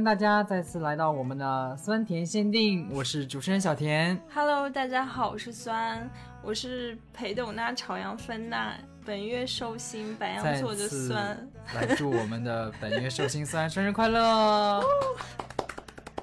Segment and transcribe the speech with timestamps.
[0.00, 4.18] 迎大家再次来到我们的酸甜限定，我是主持人小田。
[4.32, 6.08] Hello，大家好，我是酸，
[6.42, 11.46] 我是裴斗娜、朝阳芬娜，本月寿星白羊座的酸。
[11.76, 14.82] 来祝我们的本月寿星酸生日快乐！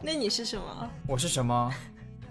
[0.02, 0.90] 那你是什么？
[1.08, 1.72] 我是什么？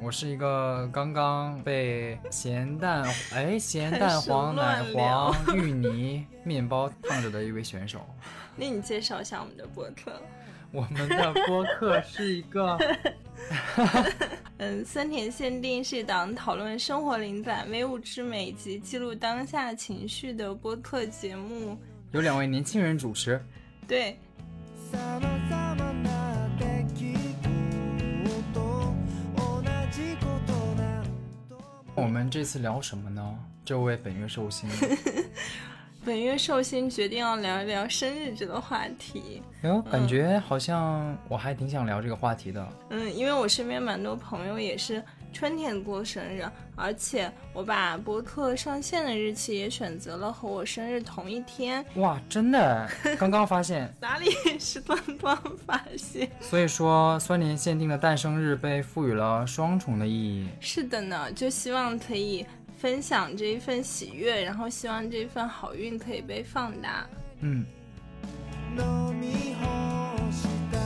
[0.01, 8.05] 我是一个刚刚被咸蛋哎咸蛋黄奶黄芋泥面包烫着的一位选手。
[8.57, 10.21] 那你介绍一下我们的播客。
[10.76, 12.78] 我们的播客是一个
[14.58, 21.78] 嗯，酸甜限定是一档讨论生活灵感、唯物之美及记录当下情绪的播客节目。
[22.12, 23.44] 有两位年轻人主持，
[23.88, 24.16] 对，
[24.92, 27.16] 様々な出来事
[29.34, 30.80] 同じこと何
[31.50, 31.56] 度
[31.96, 33.40] も我们这次聊什么呢？
[33.64, 34.70] 这位本月寿星，
[36.07, 39.43] 本月寿星决定要聊一聊生日这个话题。
[39.63, 42.65] 哟，感觉好像我还挺想聊这个话题的。
[42.91, 51.85] 嗯，因为我身边蛮多朋友也是春天过生日，而且我把播客上线的日期也选择了和我生日同一天。
[51.97, 53.93] 哇，真的， 刚刚发现。
[54.01, 56.31] 哪里是端端发现？
[56.41, 60.47] 所以说，酸甜限定的诞生日被赋予了双重的意义。
[60.61, 62.47] 是的呢，就希望可以
[62.78, 67.08] 分享这一份喜悦，然后希望这一份好运可以被放大。
[67.42, 67.66] 嗯，
[68.78, 70.80] 飲み干した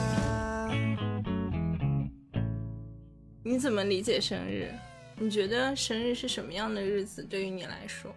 [3.43, 4.71] 你怎么理解生日？
[5.17, 7.23] 你觉得生日是什么样的日子？
[7.23, 8.13] 对于你来说？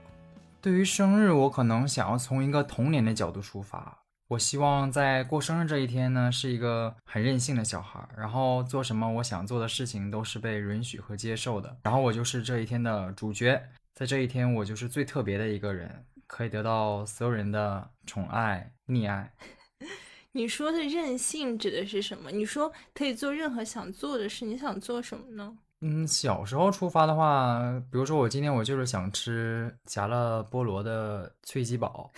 [0.61, 3.97] 对于生日，我可能想要从一个童年的角度出发。
[4.30, 11.78] 我希望在过生日这一天呢，是一个很任性的小孩儿，然后做什么我想做的事情都是被允许和接受的。
[11.84, 13.62] 然后我就是这一天的主角，
[13.94, 19.32] 在这一天我就是最特别的一个人，可以得到所有人的宠爱、溺爱。
[20.32, 22.32] 你说的任性指的是什么？
[22.32, 25.56] 你说可以做任何想做的事，你想做什么呢？
[25.82, 27.60] 嗯，小时候出发的话，
[27.92, 32.10] 比如说我今天我就是想吃夹了菠萝的脆鸡堡，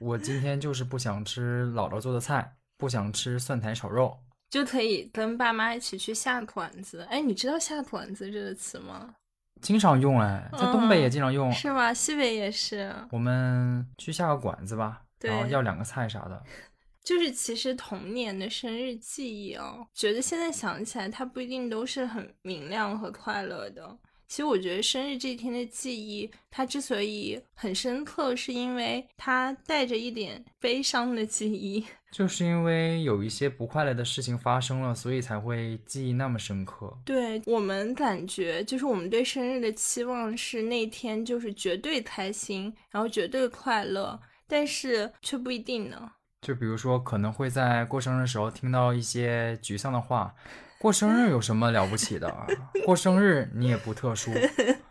[0.00, 4.18] 我今天就是不想吃姥姥做的菜，不想吃蒜苔炒肉。
[4.50, 7.06] 就可以跟爸妈一起去下馆子。
[7.08, 9.14] 哎，你知道下馆子这个词吗？
[9.60, 11.50] 经常用哎，在东北也经常用。
[11.52, 11.94] 是吗？
[11.94, 12.94] 西北也是。
[13.10, 16.42] 我们去下个馆子吧，然后要两个菜啥的。
[17.02, 23.96] 就是其实童年的生日记忆哦，觉得现在想起来，它不一定都是很明亮和快乐的。
[24.32, 31.84] 其实我觉得生日这一天的记忆，它之所以很深刻，是因为它带着一点悲伤的记忆。
[32.10, 36.98] 就是因为有一些不快乐的事情发生了，所以才会记忆那么深刻。
[37.04, 44.18] 对我们感觉，就是我们对生日的期望是那天就是绝对开心，然后绝对快乐，
[44.48, 46.10] 但是却不一定呢。
[46.40, 50.34] 就比如说，可能会在过生日的时候听到一些沮丧的话。
[50.82, 52.44] 过生日有什么了不起的啊？
[52.84, 54.32] 过生日你也不特殊。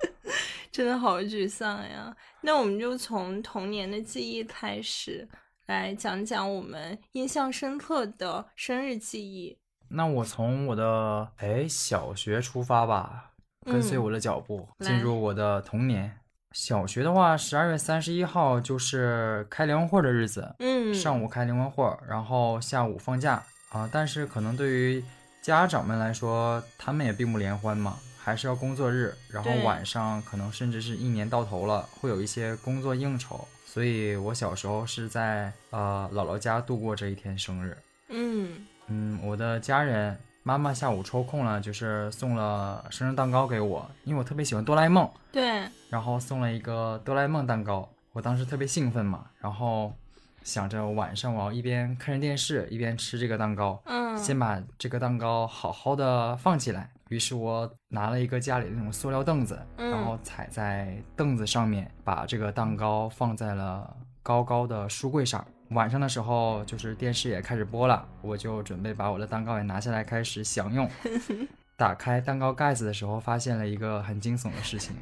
[0.72, 2.16] 真的好沮丧呀！
[2.40, 5.28] 那我们就从童年的记忆开始，
[5.66, 9.58] 来讲讲我们印象深刻的生日记忆。
[9.90, 13.32] 那我从我的哎小学出发吧，
[13.66, 16.20] 跟随嗯我的脚步、来进入我的童年。
[16.54, 23.90] 小学的话，十二月三十一号就是开联欢会的日子，嗯，上午开联欢会，然后下午放假啊。
[23.92, 25.04] 但是可能对于
[25.42, 33.48] 家长们来说，他们也并不联欢嘛，还是要工作日，然后晚上可能甚至是一年到头了，会有一些工作应酬。
[33.66, 37.76] 所以我小时候是在呃姥姥家度过这一天生日。
[38.10, 47.90] 嗯嗯，我的家人妈妈下午抽空了，就是送了生日蛋糕给我，因为我特别喜欢哆啦 A 梦，对，然后送了一个哆啦 A 梦蛋糕。
[48.14, 49.94] 我当时特别兴奋嘛，然后
[50.44, 56.90] 想着晚上我要一边看着电视一边吃这个蛋糕，嗯，先把这个蛋糕好好的放起来。
[57.10, 65.46] 于是我拿了一个家里的那种塑料凳子，嗯然后踩在凳子上面，把这个蛋糕放在了高高的书柜上。
[65.72, 70.90] 晚上的时候，就是电视也开始播了，我就准备把我的蛋糕也拿下来开始享用。
[71.78, 74.96] 打开蛋糕盖子的时候，发现了一个很惊悚的事情，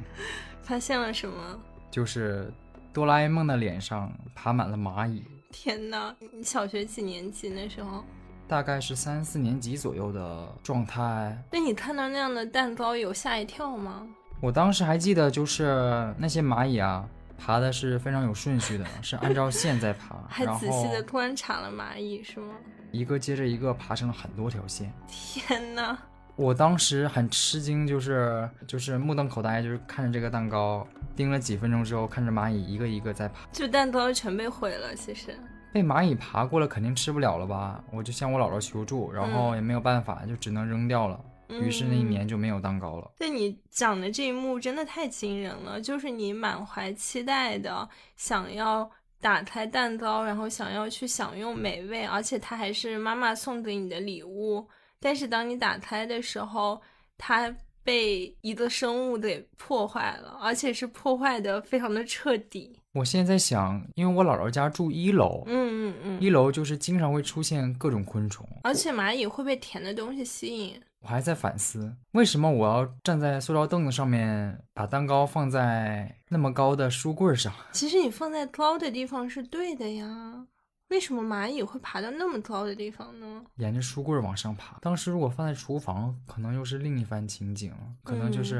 [0.62, 1.58] 发现了什么？
[1.90, 2.52] 就是
[2.92, 5.22] 哆啦 A 梦的脸上爬满了蚂蚁。
[5.52, 8.04] 天呐，你小学几年级那时候？
[8.48, 11.40] 大概是三四年级左右的状态。
[11.52, 14.06] 那你看到那样的蛋糕有吓一跳吗？
[14.40, 17.08] 我当时还记得，就是那些蚂蚁啊，
[17.38, 22.54] 爬的是非常有顺序的， 是按照线在爬，还仔细的观察了蚂蚁是吗？
[22.90, 24.92] 一个接着一个爬成了很多条线。
[25.06, 25.96] 天呐，
[26.40, 33.46] 我当时很吃惊，就是就是目瞪口呆，就是看着这个蛋糕，盯了几分钟之后，看着蚂蚁一个一个在爬。
[33.52, 35.38] 就蛋糕全被毁了，其实。
[35.70, 37.84] 被蚂蚁爬过了，肯定吃不了了吧？
[37.92, 41.20] 我就向我姥姥求助，然后也没有办法，就只能扔掉了。
[41.50, 43.10] 于是那一年就没有蛋糕了。
[43.18, 47.86] 对你讲的这一幕真的太惊人了，就是你满怀期待的
[48.16, 48.90] 想要
[49.20, 54.66] 打开蛋糕，然后想要去享用美味，而且它还是妈妈送给你的礼物。
[55.00, 56.80] 但是当你打开的时候，
[57.16, 62.78] 它被一个生物给破坏了，而且是破坏的非常的彻底。
[62.92, 70.80] 我现在在想，因为我姥姥家住一楼，嗯嗯嗯，一楼就是经常会出现各种昆虫，而且蚂蚁会被甜的东西吸引。
[71.00, 77.50] 我还在反思，为什么我要站在塑料凳子上面，把蛋糕放在那么高的书柜上？
[77.72, 80.46] 其实你放在高的地方是对的呀，
[80.90, 83.44] 为什么蚂蚁会爬到那么高的地方呢？
[83.56, 84.76] 沿着书柜往上爬。
[84.80, 87.72] 当时如果放在厨房，可能又是另一番情景，
[88.02, 88.58] 可能就是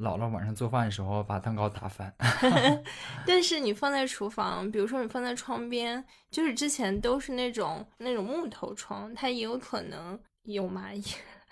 [0.00, 2.12] 姥姥晚上做饭的时候把蛋糕打翻。
[3.24, 11.04] 但是你放在厨房，比如说你放在窗边，就是之前都是那种那种木头窗，它也有可能有蚂蚁。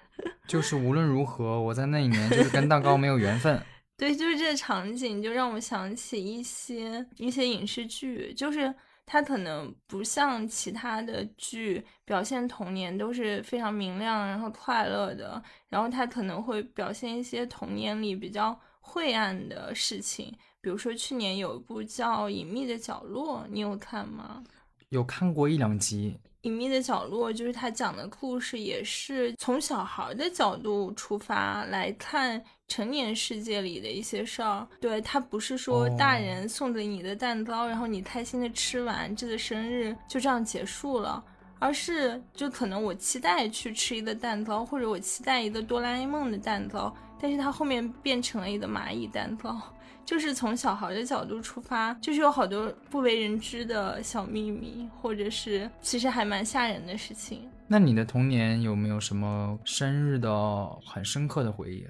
[0.49, 3.63] 就是无论如何，我在那一年就是跟蛋糕没有缘分。
[3.97, 8.75] 对，就是这个场景，就让我想起一些一些影视剧，就是
[9.13, 20.33] 它可能不像其他的剧表现童年都是非常明亮然后快乐的，然后它可能会表现一些童年里比较晦暗的事情。
[20.61, 24.45] 比如说去年有一部叫《隐秘的角落》，你有看吗？
[24.91, 34.67] 有看过一两集，隐秘的角落就是他讲的故事，也是从小孩的角度出发来看成年世界里的一些事儿。
[34.81, 41.23] 对他不是说哦大人送给你的蛋糕，然后你开心的吃完，这个生日就这样结束了，
[41.59, 49.61] 而是就可能我期待去吃一个蛋糕，或者我期待一个哆啦 A 梦的蛋糕，但是它后面变成了一个蚂蚁蛋糕。
[50.05, 57.49] 就是从小孩的角度出发，就是有好多不为人知的小秘密，或者是其实还蛮吓人的事情。
[57.69, 61.87] 那你的童年有没有什么生日的很深刻的回忆？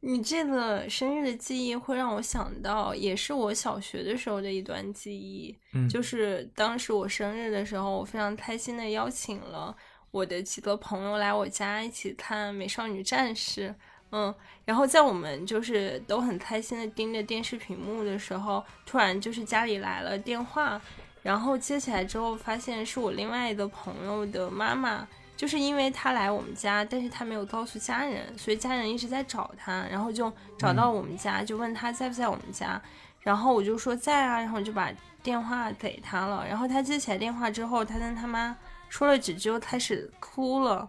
[0.00, 5.58] 你这个生日的记忆会让我想到，也是我小学的时候的一段记忆。
[5.72, 9.74] 嗯，就是当时我生日的时候，我非常开心的邀请了
[10.10, 13.68] 我的几个朋友来我家一起看《美少女战士》。
[14.12, 14.32] 嗯，
[14.64, 20.80] 然后在我们就是都很开心的盯着电视屏幕的时候，突然就是家里来了电话，
[21.20, 25.04] 然后接起来之后发现是我另外一个朋友的妈妈，
[25.36, 32.80] 就是因为她来我们家，但是她没有告诉家人，所以家人一直在找她，然后就找到我们家，就问她在不在我们家，
[33.18, 34.92] 然后我就说在啊，然后我就把
[35.24, 38.56] 电话给她了，然后她接起来电话之后，她跟她妈
[38.88, 40.88] 说了几句，就开始哭了，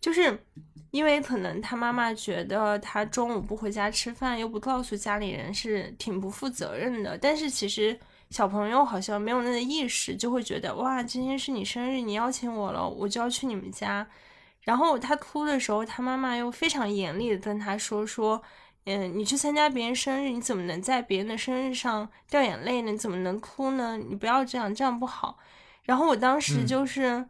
[0.00, 0.42] 就是。
[0.92, 7.16] 因为可能他妈妈觉得他中午不回家吃饭，又不告诉家里人，是挺不负责任的。
[7.16, 14.06] 但是其实小朋友好像没有那个意识，就会觉得哇，今天是你生日，你邀请我了，我就要去你们家。
[14.60, 18.42] 然后他哭的时候，他妈妈又非常严厉的跟他说说，
[18.84, 22.92] 嗯，你去参加别人生日，你怎么能在别人的生日上掉眼泪呢？
[22.92, 23.96] 你怎么能哭呢？
[23.96, 25.38] 你不要这样，这样不好。
[25.84, 27.26] 然后我当时就是。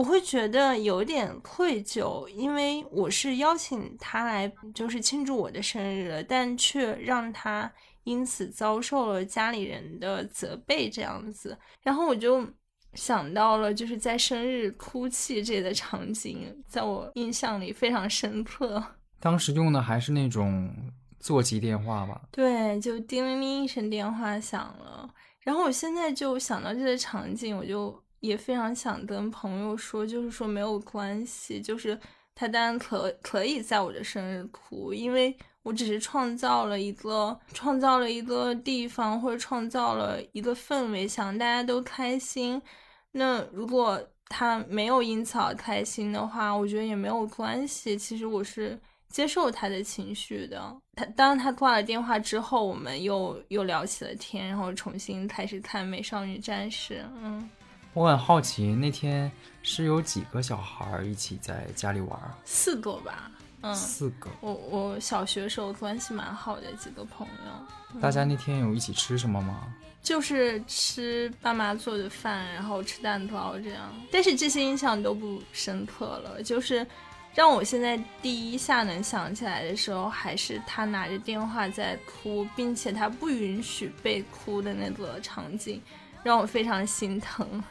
[0.00, 7.70] 我会觉得有点愧疚，因为我是邀请他来，就是庆祝我的生日了，但却让他
[8.04, 11.54] 因此遭受了家里人的责备，这样子。
[11.82, 12.48] 然后我就
[12.94, 18.82] 想到了，就是在生日哭泣这个场景，在我印象里非常深刻。
[19.20, 20.74] 当时用的还是那种
[21.18, 22.22] 座机电话吧？
[22.30, 28.02] 对，就叮铃铃一声电话响了，然后我现在就想到这个场景，我就。
[28.20, 31.98] 也非常想跟朋友说，就是说没有关系，就是
[32.34, 42.60] 他当然可可以在我的生日哭，因为我只是创造了一个创造了一个地方，或者创造了一个氛围，想大家都开心。
[43.12, 47.98] 那如果他没有因此而开心的话，我觉得也没有关系。
[47.98, 50.74] 其实我是接受他的情绪的。
[50.94, 56.94] 他当他挂了电话之后，我们又又聊起了天，然后重新开始看《美少女战士》。
[57.22, 57.50] 嗯。
[57.92, 59.30] 我很好奇，那天
[59.62, 62.18] 是有几个小孩一起在家里玩？
[62.44, 63.30] 四个吧。
[63.62, 64.30] 嗯，四个。
[64.40, 69.74] 我我小学时候关系蛮好的几个朋友，大家那天有一起吃什么吗？
[70.02, 73.92] 就是吃爸妈做的饭，然后吃蛋糕这样。
[74.10, 76.86] 但是这些印象都不深刻了，就是
[77.34, 85.82] 让我现在第一下能想起来的时候，还是他拿着电话在哭，并且他不允许被哭的那个场景，
[86.22, 87.62] 让我非常心疼。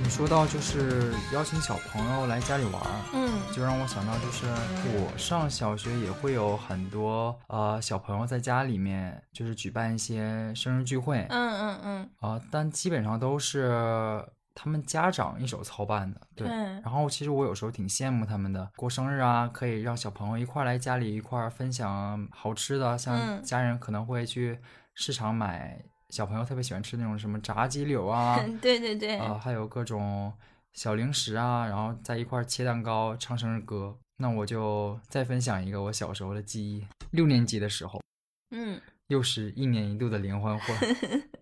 [0.00, 3.28] 你说到就是邀请小朋友来家里玩儿，嗯。
[3.54, 4.46] 就让我想到就是
[4.94, 11.20] 我上小学也会有很多呃小朋友在家里面就是举办一些生日聚会。
[11.22, 14.24] 啊、嗯嗯嗯，呃但基本上都是
[14.60, 16.20] 他们家长一手操办的。
[16.34, 16.48] 对。
[16.48, 24.58] 对然后其实我有时候挺羡慕他们的，过生日啊，可以让小朋友一块儿来家里一块儿分享好吃的，像嗯家人可能会去
[24.94, 30.32] 市场买小朋友特别喜欢吃那种什么炸鸡柳啊， 对对对，啊，还有各种
[30.72, 33.96] 小零食啊，然后在一块儿切蛋糕、唱生日歌。
[34.20, 36.84] 那我就再分享一个我小时候的记忆。
[37.12, 38.02] 六年级的时候，
[38.50, 40.74] 嗯又是一年一度的联欢会，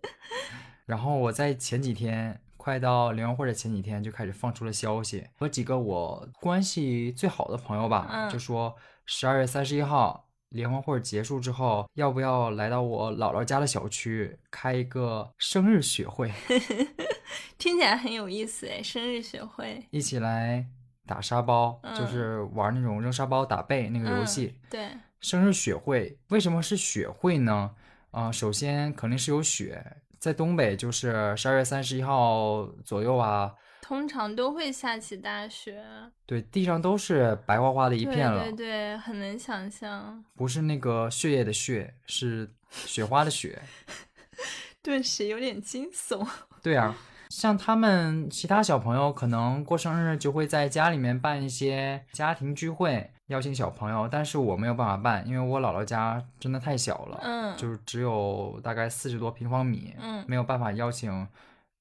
[0.85, 16.33] 然后我在前几天，快到联欢会的前几天就开始放出了消息，和几个我关系最好的朋友吧，嗯就说十二月三十一号联欢会结束之后，要不要来到我姥姥家的小区开一个生日雪会？
[17.57, 20.67] 听起来很有意思哎，生日雪会，一起来
[21.07, 24.59] 打沙包，就嗯是玩那种扔沙包打背那个游戏。
[24.69, 27.77] 对，生日雪会为什么是雪会呢？
[28.11, 35.81] 啊、首先肯定是有雪，在东北就是十二月三十一号左右啊，通常都会下起大雪，
[36.27, 40.25] 对，地上都是白花花的一片了，对对对，很能想象。
[40.35, 43.63] 不是那个血液的血，是雪花的雪。
[44.83, 46.27] 顿时有点惊悚。
[46.61, 46.97] 对啊，
[47.29, 57.57] 像他们其他小朋友可能过生日就会在家里面办一些家庭聚会，邀请小朋友，但是我没有办法办，因为我姥姥家真的太小了，嗯。
[57.57, 60.25] 就是只有大概四十多平方米，嗯。
[60.29, 61.27] 没有办法邀请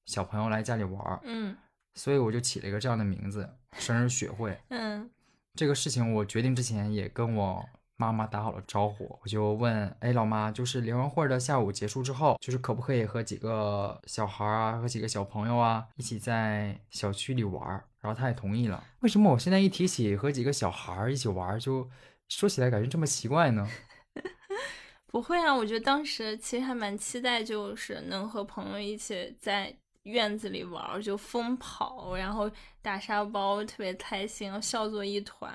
[0.06, 1.56] 小朋友来家里玩儿，嗯。
[1.94, 3.48] 所以我就起了一个这样的名字——
[3.78, 4.58] 生日雪会。
[4.68, 5.08] 嗯。
[5.54, 7.64] 这个事情我决定之前也跟我
[7.96, 17.66] 妈妈打好了招呼，我就问，哎，老妈，就是联欢会的下午结束之后，就是可不可以和几个小孩啊，和几个小朋友啊，一起在小区里玩？
[18.00, 18.84] 然后她也同意了。
[19.00, 21.88] 为什么我现在一提起和几个小孩一起玩，就
[22.28, 23.66] 说起来感觉这么奇怪呢？
[25.08, 29.74] 不会啊，我觉得当时其实还蛮期待，就是能和朋友一起在
[30.06, 35.52] 院子里玩儿，就疯跑，然后打沙包，特别开心，笑作一团。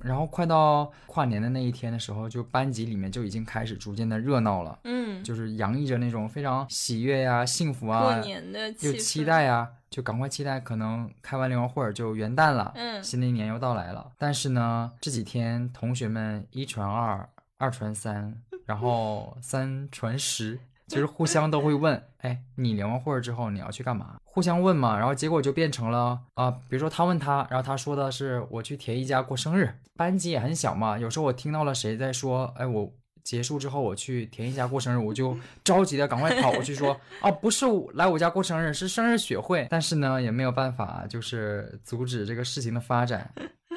[0.00, 4.78] 然后快到跨年的那一天的时候，就班级里面就已经开始逐渐的热闹了。
[4.84, 8.70] 嗯，就是洋溢着那种非常喜悦呀、幸福啊，过年的。
[8.74, 14.12] 期待呀，就赶快期待，可能开完联欢会儿就元旦了，嗯新的一年又到来了。
[14.18, 17.26] 但是呢，这几天同学们一传二，
[17.56, 24.16] 二传三，然后三传十，就是互相都会问，哎，你联欢会儿之后你要去干嘛？
[24.24, 32.92] 互相问嘛，然后结果就变成了啊、比如说他问他，然后他说的是我去田一家过生日，班级也很小嘛，有时候我听到了谁在说，哎，我。
[33.26, 39.66] 结束之后，我去田一家过生日，我就 着急的赶快跑过去说啊，不是来我家过生日，是生日学会。
[39.68, 43.28] 但是呢，也没有办法，就是阻止这个事情的发展。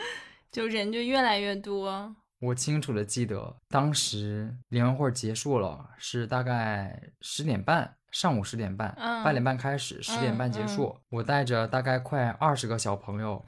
[0.51, 2.16] 就人就越来越多。
[2.39, 10.98] 我清楚的记得，当时联欢会结束了，是大概十点半，上午十点半，嗯八点半开始，十点半结束。
[11.10, 13.43] 我带着大概快二十个小朋友，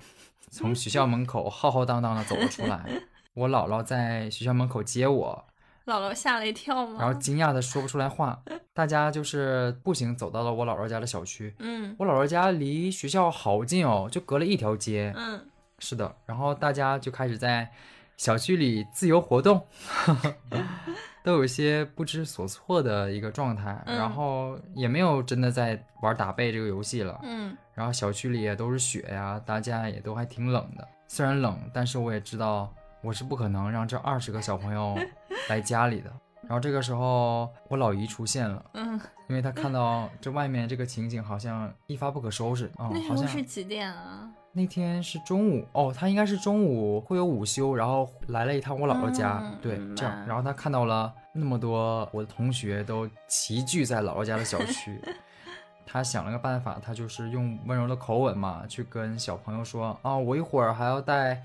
[0.52, 2.86] 从学校门口浩浩荡荡的走了出来。
[3.34, 5.46] 我姥姥在学校门口接我，
[5.86, 6.98] 姥姥吓了一跳吗？
[7.00, 8.44] 然后惊讶的说不出来话。
[8.74, 11.56] 大家就是步行走到了我姥姥家的小区。
[11.60, 15.14] 嗯我姥姥家离学校好近哦，就隔了一条街。
[15.16, 15.46] 嗯，
[15.80, 17.72] 是的，然后大家就开始在
[18.22, 19.66] 小区里自由活动，
[21.26, 27.20] 都有一些不知所措的一个状态，嗯然后也没有真的在玩打背这个游戏了。
[27.24, 30.88] 嗯然后小区里也都是雪呀，大家也都还挺冷的。
[31.08, 34.96] 虽然冷，但是我也知道我是不可能让这二十个小朋友
[35.50, 36.14] 来家里的。
[36.44, 39.00] 然后这个时候，我老姨出现了，嗯，
[39.30, 42.70] 因为她看到这外面这个情景好像一发不可收拾。
[42.78, 44.30] 哦，那时候好像是几点啊？
[44.54, 55.00] 那天是中午哦，他应该是中午会有午休，然后来了一趟我姥姥家，嗯对，这样，然后他看到了那么多我的同学都齐聚在姥姥家的小 区，
[55.86, 61.42] 他想了个办法，他就是用温柔的口吻嘛，去跟小朋友说啊，我一会儿还要带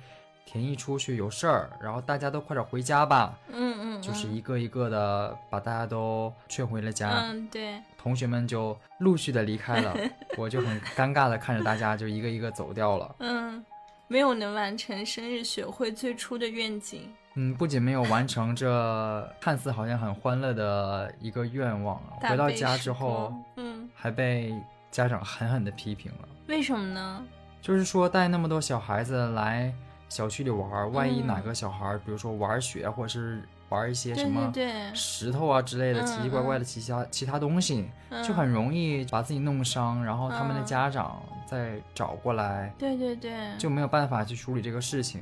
[0.46, 7.10] 田一出去有事儿，然后大家都快点回家吧，嗯嗯，就是一个一个的把大家都劝回了家。
[7.10, 9.94] 嗯对，同学们就陆续的离开了，
[10.38, 13.16] 我就很尴尬的看着大家就一个一个走掉了。
[13.18, 13.62] 嗯，
[14.06, 17.12] 没有能完成生日学会最初的愿景。
[17.34, 24.54] 嗯，不仅没有完成这看似好像很欢乐的一个愿望啊，回到家之后，嗯，还被
[24.92, 26.28] 家长狠狠的批评了。
[26.46, 27.22] 为什么呢？
[27.60, 29.74] 就是说带那么多小孩子来
[30.08, 34.52] 小区里玩儿，万一嗯哪个小孩儿，比如说玩雪，或者是玩一些什么
[34.94, 37.88] 石头啊之类的嗯奇奇怪怪的其他其他东西，
[38.24, 45.20] 就嗯很容易把自己弄伤，然后他们的嗯家长再找过来，对对对，就没有办法去处理这个事情。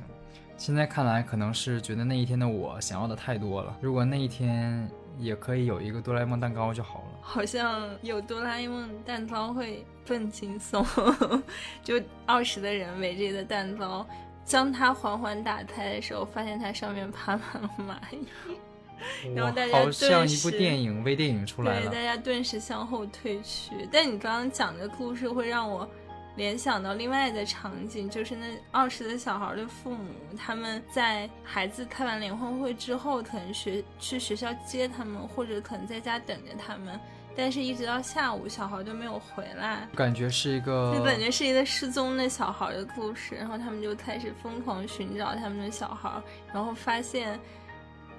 [0.56, 3.76] 现在看来，可能是觉得那一天的我想要的太多了。
[3.80, 4.88] 如果那一天
[5.18, 7.06] 也可以有一个哆啦 A 梦蛋糕就好了。
[7.20, 10.86] 好像有哆啦 A 梦蛋糕会更轻松，
[11.82, 14.06] 就二十的人围着一个蛋糕，
[14.44, 22.02] 将它缓缓打开的时候，发现它上面爬满了蚂蚁，然后大家哇好像顿一部时电影微电影出来对，了大。
[22.02, 23.88] 家顿时向后退去。
[23.90, 25.88] 但你刚刚讲的故事会让我
[26.36, 36.98] 联想到另外的场景，就是那二十的小孩的父母，他们在孩子开完联欢会之后，可能学去学校接他们，或者可能在家等着他们，
[37.36, 39.88] 但是一直到下午，小孩都没有回来。
[39.94, 46.10] 感觉是一个就感觉是一个失踪的小孩的故事，然后他们就开始疯狂寻找他们的小孩，
[46.52, 47.38] 然后发现，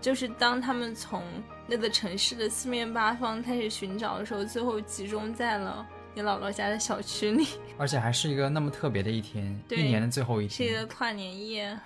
[0.02, 1.24] 就是当他们从
[1.68, 10.86] 那个城市的四面八方开始寻找的时候，最后集中在了你姥姥家的小区里， 而且还是一个那么特别的一天，一年的最后一天是一个。
[10.88, 11.78] 跨年夜。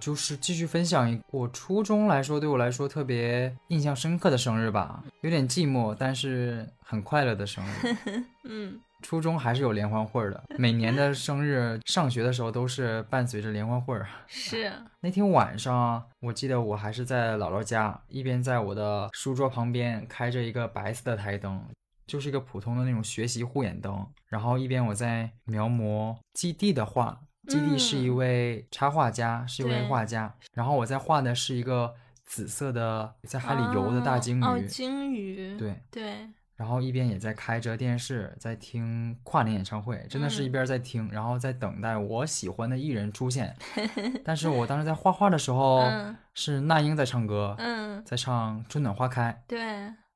[0.00, 8.24] 就是继续分享一我初中来说对我来说特别印象深刻的生日吧，有点寂寞，但是很快乐的生日。
[8.44, 14.06] 嗯初中还是有联欢会的，每年的生日，上学的时候都是伴随着联欢会儿。
[14.28, 21.64] 是，那天晚上，我记得我还是在姥姥家，一边在我的书桌旁边开着一个白色的台灯，
[22.06, 27.18] 就是一个普通的那种学习护眼灯，然后一边我在描摹基地的画。
[27.48, 28.16] 基地是一嗯。
[28.16, 40.52] 位插画家，是一位画家，然后我在画的是一个紫色的在海里游的大鲸鱼，哦，哦鲸鱼，对，对，然后一边也在开着电视，在听跨年演唱会，真的是一嗯。
[40.52, 43.56] 边在听，然后在等待我喜欢的艺人出现。
[44.24, 46.16] 但是我当时在画画的时候，嗯。
[46.34, 49.32] 是那英在唱歌，嗯，在唱《春暖花开》。
[49.48, 49.58] 对，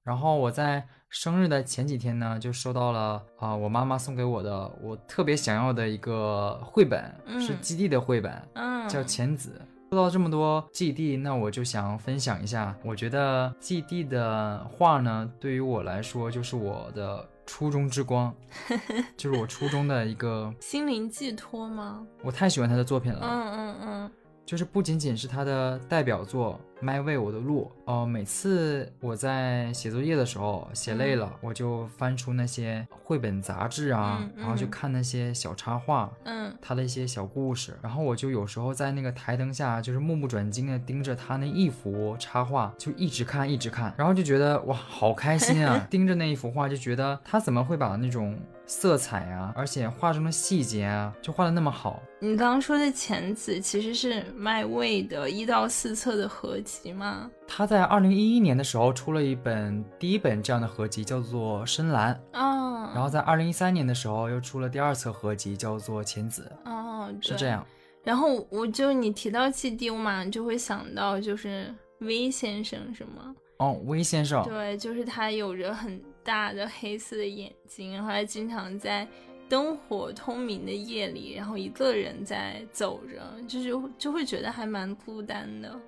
[0.02, 7.00] 然后我在生日的前几天呢，就收到了啊、我妈妈送给我的我特别想要的一个绘本，
[7.40, 9.50] 是嗯基地的绘本，嗯，叫《浅子》。
[9.94, 18.34] 说到这么多基地，那我就想分享一下，我觉得基地的画呢，对于我来说就是我的初中之光，
[19.16, 22.04] 就是我初中的一个，心灵寄托吗？
[22.24, 23.20] 我太喜欢他的作品了。
[23.22, 24.10] 嗯嗯嗯，
[24.46, 34.70] 就是不仅仅是他的代表作《My Way 我的路》哦、每次我在写作业的时候写累了，我就翻出那些绘本杂志啊，嗯然后就嗯。
[34.70, 36.52] 看那些小插画，嗯。
[36.60, 45.86] 他的一些小故事，然后我就有时候在那个台灯下，就是目不转睛的盯着他那一幅插画，就一直看一直看，然后就觉得哇，好开心啊！
[45.90, 52.02] 盯着那一幅画，就觉得他怎么会把那种色彩啊，而且画中的细节啊，就画的那么好。
[52.18, 57.30] 你刚刚说的《浅紫》其实是麦味的一到四册的合集吗？
[57.46, 67.46] 他在二零一一年的时候出了一本第一本这样的合集，叫做《深蓝》，哦，然后在二零一三年的时候又出了第二册合集，叫做《浅紫哦，》，是这。
[67.46, 67.66] 样。
[68.02, 73.34] 然后我就你提到基地，我马上就会想到就是 V 先生是吗？
[73.58, 79.06] 哦，威先生，对，就是他有着很大的黑色的眼睛，然后他经常在
[79.48, 85.78] 灯火通明的夜里，然后一个人在走着，就是就会觉得还蛮孤单的。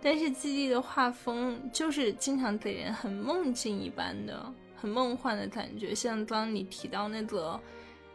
[0.00, 7.60] 但是基地的画风就是经常给人很梦境一般的、很梦幻的感觉，像刚刚你提到那个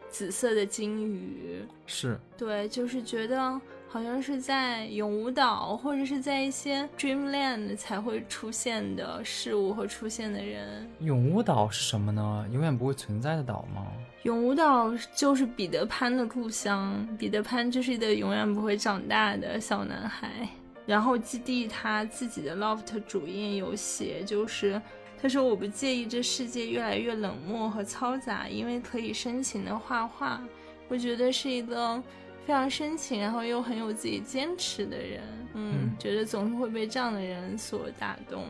[0.10, 10.90] 紫色的鲸鱼，是对，就是觉得好像是在永无岛或者是在一些 Dreamland 才会出现的事物和出现的人。
[11.00, 12.46] 永无岛是什么呢？
[12.52, 13.88] 永远不会存在的岛吗？
[14.24, 20.48] 永无岛就是彼得潘的故乡，彼得潘就是一个永远不会长大的小男孩。
[20.86, 24.82] 然后基地他自己的 Loft 主页有写，就是
[25.22, 30.42] 他说我不介意这世界越来越冷漠和嘈杂，因为可以深情的画画。
[30.90, 32.02] 我觉得是一个
[32.48, 35.22] 非常深情，然后又很有自己坚持的人。
[35.54, 38.46] 嗯，嗯觉得总是会被这样的人所打动。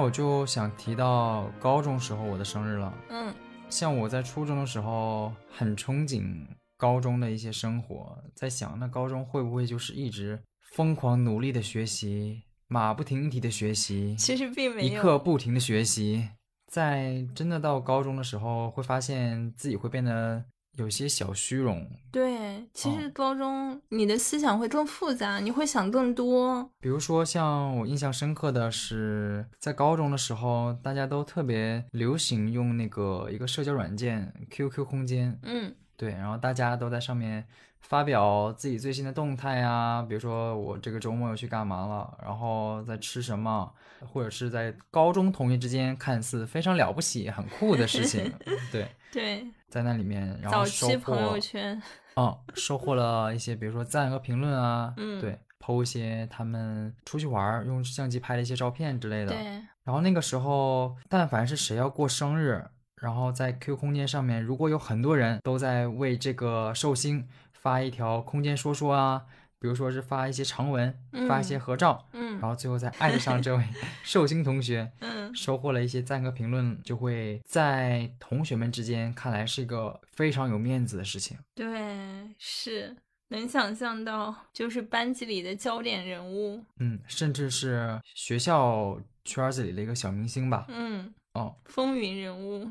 [0.00, 2.92] 我就想提到高中时候我的生日了。
[3.10, 3.34] 嗯
[3.68, 6.44] 像我在初中的时候很憧憬
[6.76, 14.96] 高中的一些生活，在想那高中会不会就是一直疯狂努力的学习，马不停蹄的学习，其实并没有一。
[14.96, 16.30] 刻不停的学习。
[16.66, 20.44] 在真的到高中的时候，会发现自己会变得
[20.76, 26.70] 有些小虚荣，对，其哦实高中你的思想会更复杂，你会想更多。
[26.80, 35.74] 比如说，像我印象深刻的是，在高中的时候，大家都特别流行用那个一个社交软件 QQ 空间，嗯。
[35.96, 37.46] 对，然后大家都在上面
[37.80, 43.70] 发表自己最新的动态啊，比如说我这个周末又去干嘛了，然后在吃什么，
[44.10, 48.32] 或者是在高中同学之间看似非常了不起、很酷的事情，
[48.72, 51.82] 对，对，在那里面，然后收获期朋友圈，
[52.16, 59.32] 嗯， 收获了一些，比如说赞和评论啊，嗯对，PO 一些他们出去玩儿用相机拍的一些照片之类的。
[59.32, 59.38] 对，
[59.84, 62.64] 然后那个时候，但凡是谁要过生日，
[62.96, 69.24] 然后在 QQ 空间上面，如果有很多人都在为这个寿星发一条空间说说啊，
[69.60, 70.92] 比如说是发一些长文，
[71.28, 73.62] 发一些嗯合照，嗯然后最后再艾特上这位
[74.02, 81.36] 寿星同学，嗯，收获了一些赞和评论，就会在同学们之间看来是一个非常有面子的事情。
[81.54, 82.96] 对，是
[83.28, 86.64] 能想象到，就是班级里的焦点人物。
[86.78, 90.64] 嗯，甚至是学校圈子里的一个小明星吧。
[90.68, 92.66] 嗯，哦，风云人物。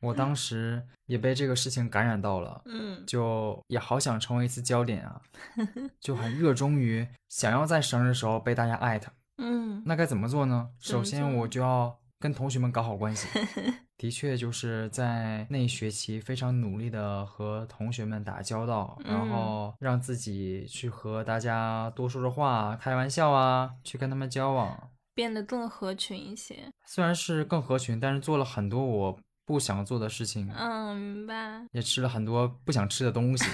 [0.00, 5.20] 我当时也被这个事情感染到了，嗯就也好想成为一次焦点啊，
[6.00, 9.12] 就很热衷于想要在生日时候被大家艾特。
[9.38, 10.70] 嗯那该怎么做呢？
[10.78, 13.28] 首先我就要跟同学们搞好关系。
[13.96, 24.90] 的确，就是在那一学期非常努力的和同学们打交道，然嗯后让自己去和大家多说说话、开玩笑啊，去跟他们交往。
[25.14, 26.70] 变得更合群一些。
[26.86, 29.18] 虽然是更合群，但是做了很多我
[29.50, 31.66] 不想做的事情，嗯，明白。
[31.72, 33.44] 也吃了很多不想吃的东西。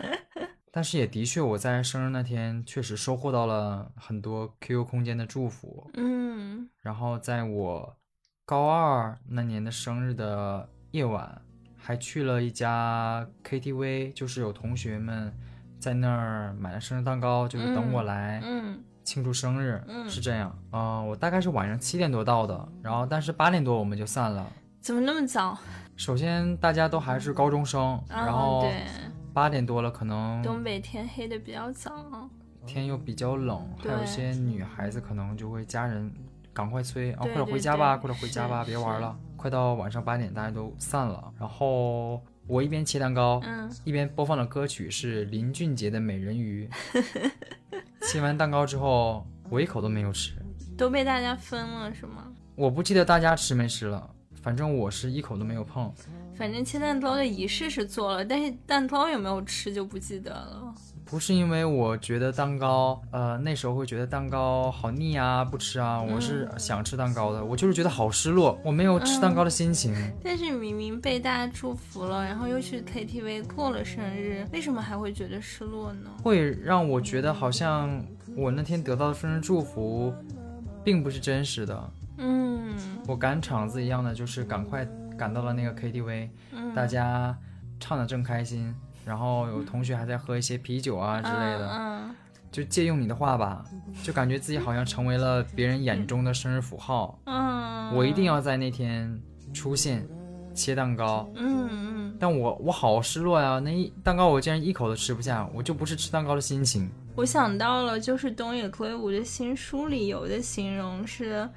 [0.70, 5.90] 但是也的确，我在生日那天确实收获到了很多 QQ 空间的祝福。
[5.94, 7.96] 嗯然后在我
[8.44, 11.40] 高二那年的生日的夜晚，
[11.74, 15.32] 还去了一家 KTV，就是有同学们
[15.78, 20.56] 在那儿买了生日蛋糕，就是等我嗯来嗯庆祝生日，嗯是这样。
[20.72, 24.46] 嗯、我大概是晚上七点多到的，然后但是八点多我们就散了。
[24.80, 25.58] 怎么那么早？
[25.96, 28.86] 首先大家都还是高中生，然哦后对，
[29.34, 32.28] 八点多了，可能东北天黑的比较早。
[32.66, 36.12] 天又比较冷，还有一些女孩子可能就会家人
[36.52, 39.16] 赶快催啊，快点回家吧，快点回家吧，别玩了。
[39.36, 41.32] 快到晚上八点，大家都散了。
[41.38, 46.68] 然后我一边切蛋糕，嗯一边播放的歌曲是林俊杰的《美人鱼》。
[48.10, 50.34] 切完蛋糕之后，我一口都没有吃。
[50.76, 52.26] 都被大家分了是吗？
[52.56, 54.10] 我不记得大家吃没吃了，
[54.42, 55.92] 反正我是一口都没有碰。
[56.34, 60.74] 反正切蛋糕的仪式是做了，但是蛋糕有没有吃就不记得了。
[61.04, 66.00] 不是因为我觉得蛋糕，呃，那时候会觉得蛋糕好腻啊，不吃啊。
[66.00, 69.92] 我是想吃蛋糕的，我就是觉得好失落，我没有吃蛋糕的心情。
[70.22, 76.10] 但是明明被大家祝福了，然后又去 KTV 过了生日，为什么还会觉得失落呢？
[76.22, 78.02] 会让我觉得好像
[78.36, 80.14] 我那天得到的生日祝福，
[80.84, 81.92] 并不是真实的。
[82.76, 84.86] 嗯我赶场子一样的，就是赶快
[85.18, 87.36] 赶到了那个 KTV，嗯，大家
[87.78, 92.14] 唱的正开心，然后有同学还在喝一些啤酒啊之类的，嗯
[92.52, 93.64] 就借用你的话吧，
[94.02, 97.16] 就感觉自己好像成为了别人眼中的生日符号。
[97.26, 99.20] 嗯，我一定要在那天
[99.54, 100.04] 出现，
[100.52, 101.30] 切蛋糕。
[101.36, 103.60] 嗯嗯，但我我好失落呀！
[103.60, 106.90] 那一蛋糕我竟然一口都吃不下，我就不是吃蛋糕的心情。
[107.14, 111.48] 我想到了，就是东野圭吾的新书里有的形容是。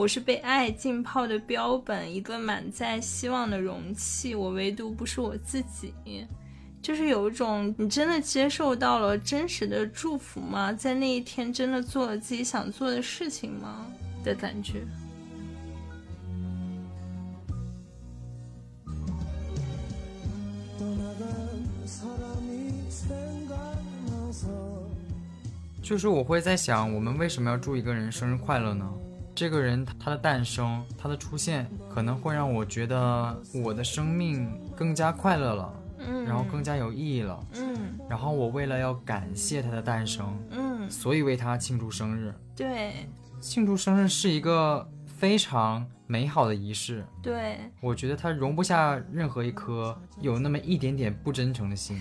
[0.00, 5.92] 我是被爱浸泡的标本一个满载希望的容器我唯独不是我自己。
[6.80, 10.72] 就是有一种你真的接受到了真实的祝福吗？
[10.72, 13.84] 在那一天真的做了自己想做的事情吗？
[14.24, 14.86] 的感觉。
[25.82, 28.90] 就是我会在想我们为什么要祝一个人生日快乐呢？
[29.40, 37.42] 这个人他的诞生，他的出现，可能会让我觉得我的生命更加快乐了，嗯，然后更加有意义了。
[37.54, 42.34] 嗯然后我为了要感谢他的诞生，嗯，所以为他庆祝生日。
[42.54, 42.92] 对
[43.40, 51.98] 庆祝生日是一个非常美好的仪式，对，我觉得它容不下任何一颗有那么一点点不真诚的心。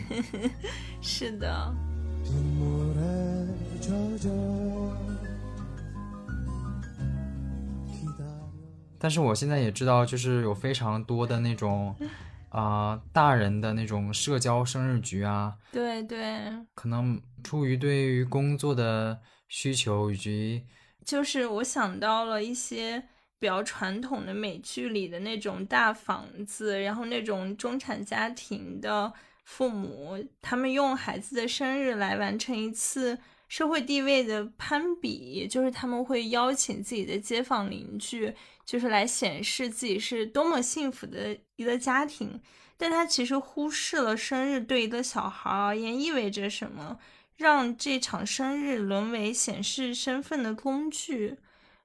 [1.00, 1.74] 是的，
[9.00, 11.96] 但是我现在也知道，就是有非常多的那种，
[12.50, 20.66] 啊、大人的那种社交生日局啊，对对，可能出于对于工作的需求以及
[21.06, 23.04] 就是我想到了一些
[23.40, 29.12] 比较传统的美剧里的那种大房子，然后那种中产家庭的
[29.46, 38.32] 父母，他们用孩子的生日来完成一次社会地位的攀比，就是他们会邀请自己的街坊邻居，
[38.70, 42.40] 就是来显示自己是多么幸福的一个家庭。
[42.78, 47.00] 但他其实忽视了生日对一个小孩而言意味着什么，
[47.36, 51.36] 让这场生日沦为显示身份的工具，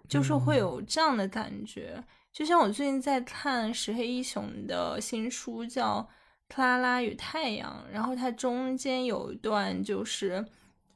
[0.06, 2.04] 就是会有这样的感觉。
[2.30, 6.06] 就像我最近在看石黑一雄的新书，叫
[6.54, 10.44] 《克拉拉与太阳》，然后它中间有一段就是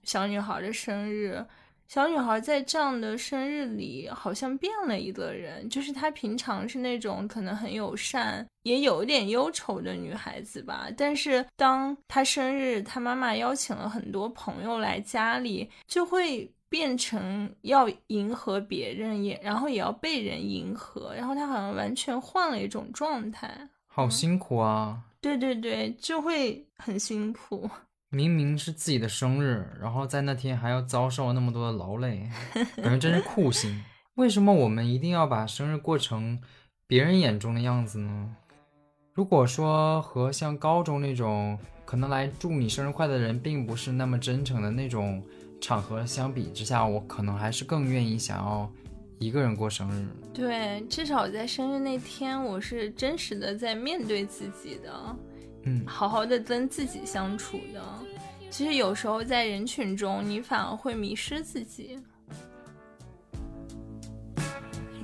[0.02, 1.46] 小女孩的生日。
[1.88, 5.66] 小女孩在这样的生日里，好像变了一个人。
[5.70, 10.88] 就是她平常是那种可能很友善，也有一点忧愁的女孩子吧。
[10.98, 21.14] 但是当她生日，她妈妈邀请了很多朋友来家里，就会变成要迎合别人，也然后也要被人迎合。
[21.16, 23.50] 然后她好像完全换了一种状态。
[23.86, 24.98] 好辛苦啊！
[25.22, 27.68] 对对对，就会很辛苦。
[28.10, 32.28] 明明是自己的生日，然后在那天还要遭受那么多的劳累，
[32.82, 33.84] 感觉真是酷刑。
[34.14, 36.40] 为什么我们一定要把生日过成
[36.86, 38.34] 别人眼中的样子呢？
[39.12, 45.22] 如果说和像高中那种可能来祝你生日快乐的人并不是那么真诚的那种
[45.60, 48.70] 场合相比之下，我可能还是更愿意想要
[49.18, 50.08] 一个人过生日。
[50.32, 55.16] 对，至少在生日那天，我是真实的在面对自己的。
[55.68, 57.82] 嗯，好好的跟自己相处的。
[58.50, 61.98] 其实有时候在人群中，你反而会迷失自己。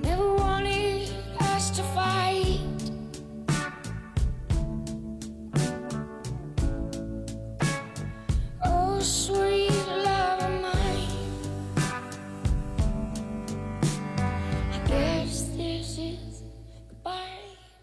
[0.01, 2.59] Never wanted us to fight.
[8.63, 9.71] Oh, sweet
[10.03, 11.11] love of mine.
[14.71, 16.41] I guess this is
[17.03, 17.11] goodbye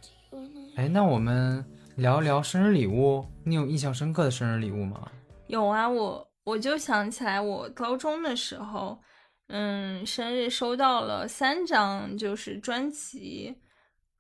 [0.03, 0.83] to you and I.
[0.85, 1.65] 哎，那我们
[1.97, 3.25] 聊一聊生日礼物。
[3.45, 5.11] 你有印象深刻的生日礼物吗？
[5.49, 8.99] 有啊，我我就想起来，我高中的时候，
[9.49, 13.55] 嗯，生日收到了三张就是专辑，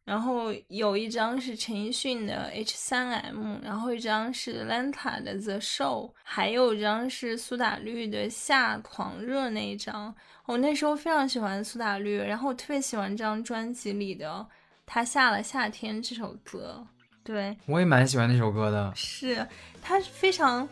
[0.05, 10.15] 然后有一张是陈奕迅的 H 三 M，然后一张是 Lanta 的 The Show，还有一张是苏打绿的夏狂热那一张。
[10.45, 14.29] 我那时候非常喜欢苏打绿，然后我特别喜欢这张专辑里的
[14.85, 16.87] 《他下了夏天》这首歌。
[17.25, 18.93] 对，我也蛮喜欢那首歌的。
[18.97, 19.47] 是
[19.81, 20.69] 它是非常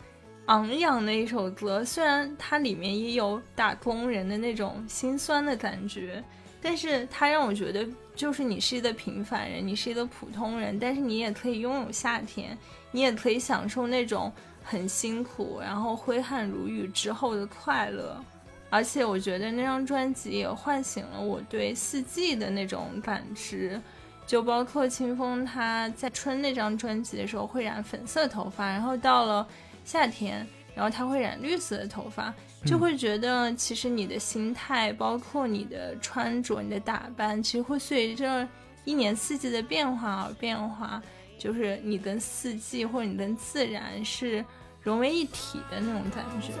[0.47, 6.23] 昂扬的一首歌，虽然它里面也有打工人的那种心酸的感觉，
[6.61, 12.57] 但是它让我觉得，就是你是一个平凡人，你是一个普通人，但是你也可以拥有夏天，
[12.91, 14.31] 你也可以享受那种
[14.63, 18.21] 很辛苦，然后挥汗如雨之后的快乐。
[18.69, 23.79] 而且我觉得那张专辑也唤醒了我对四季的那种感知，
[24.25, 29.45] 就包括清风他在春那张专辑的时候会染粉色头发，然后到了
[29.83, 32.33] 夏天，然后他会染绿色的头发，
[32.65, 38.47] 就会觉得其实你的心态，包括你的穿着、你的打扮，其实会随着
[38.85, 41.01] 一年四季的变化而变化，
[41.37, 44.45] 就是你跟四季或者你跟自然是
[44.81, 46.53] 融为一体的那种感觉。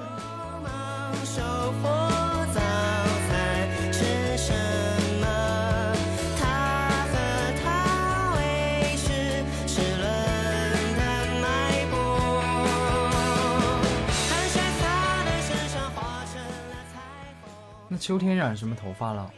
[18.01, 19.31] 秋天染什么头发了？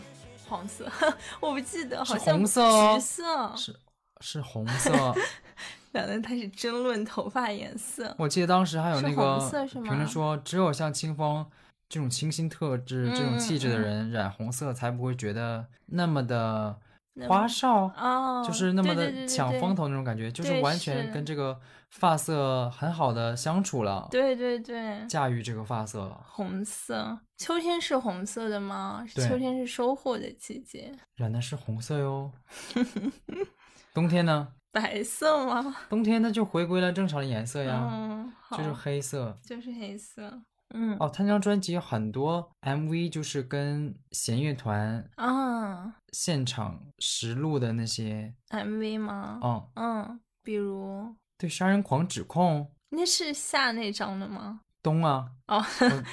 [0.47, 0.89] 黄色，
[1.41, 3.76] 我不记得，好是像红色哦橘色，是
[4.21, 5.13] 是红色。
[5.91, 8.15] 两人开始争论头发颜色。
[8.17, 11.45] 我记得当时还有那个评论说，只有像清风
[11.89, 16.80] 这种清新特质、这种气质的人染红色才不会觉得那么的
[17.28, 21.60] 花哨，哦，就是那么的抢风头那种感觉，就是完全跟这个
[21.93, 26.23] 发色很好的相处了，对对对，驾驭这个发色了。
[26.27, 29.06] 红色，秋天是红色的吗？
[29.15, 30.91] 秋天是收获的季节。
[31.15, 32.32] 染的是红色哟。
[33.93, 34.53] 冬天呢？
[34.71, 35.75] 白色吗？
[35.88, 39.38] 冬天它就回归了正常的颜色呀，嗯，就是黑色。
[39.43, 40.41] 就是黑色。
[40.75, 49.39] 嗯哦，他那张专辑很多 MV，就是跟弦乐团啊现场实录的那些，，MV 吗？
[49.43, 54.62] 嗯，嗯，比如对，杀人狂指控那是夏那张的吗？
[54.82, 55.62] 冬啊，哦，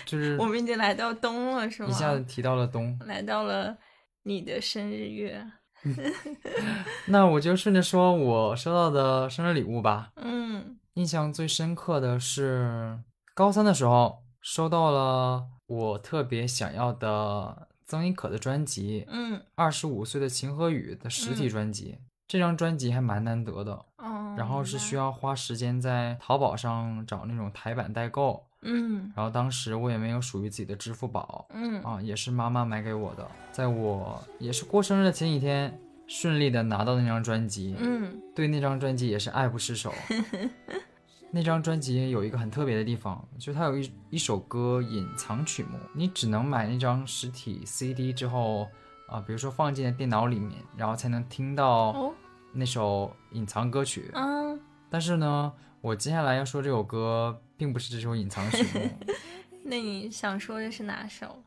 [0.05, 1.88] 就是 我们已经来到冬了，是吗？
[1.88, 3.79] 一下子提到了冬，来到了
[4.25, 5.49] 你的生日月。
[7.07, 10.11] 那我就顺着说我收到的生日礼物吧。
[10.16, 12.99] 嗯印象最深刻的是
[13.33, 21.99] 高三的时候收到了我特别想要的曾轶可的专辑《嗯二十五岁的秦和雨》的实体嗯专辑。
[22.29, 29.13] 这张专辑还蛮难得的，哦，然后是需要要花时间在淘宝上找那种台版代购，嗯。
[29.17, 31.83] 然后当时我也没有属于自己的支付宝嗯。
[31.83, 38.21] 啊，也是妈妈买给我的，在我也是过生日的前几天，顺利的拿到那张专辑，嗯。
[38.35, 39.93] 对那张专辑也是爱不释手。
[41.33, 48.67] 那张专辑有一个很特别的地方，就它有一一首歌隐藏曲目，你只能买那张实体 CD 之后
[49.09, 52.13] 啊，比如说放进电脑里面，然后才能听到哦
[52.53, 54.11] 那首隐藏歌曲。
[54.15, 54.59] 嗯
[54.93, 58.91] 但是呢，我接下来要说这首歌并不是这首隐藏曲目，
[59.63, 61.43] 那你想说的是哪首？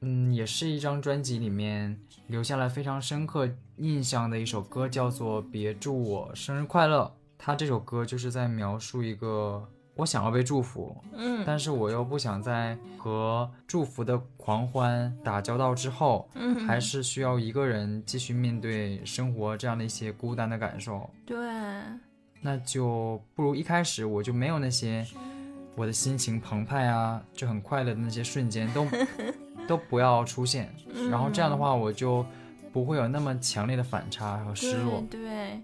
[0.00, 7.12] 嗯，也是一张专辑里面留下来非常深刻印象的一首歌，叫做《别祝我生日快乐》。
[7.36, 21.08] 它这首歌就是在描述一个我想要被祝福，嗯但是我又不想在和祝福的狂欢打交道之后，嗯，还是需要一个人继续面对生活这样的一些孤单的感受。
[21.24, 21.36] 对，
[22.40, 25.06] 那就不如一开始我就没有那些
[25.76, 28.86] 我的心情澎湃啊，就很快乐的那些瞬间都
[29.68, 30.74] 都不要出现，
[31.10, 32.26] 然后这样的话我就
[32.72, 35.02] 不会有那么强烈的反差和失落。
[35.08, 35.62] 对对，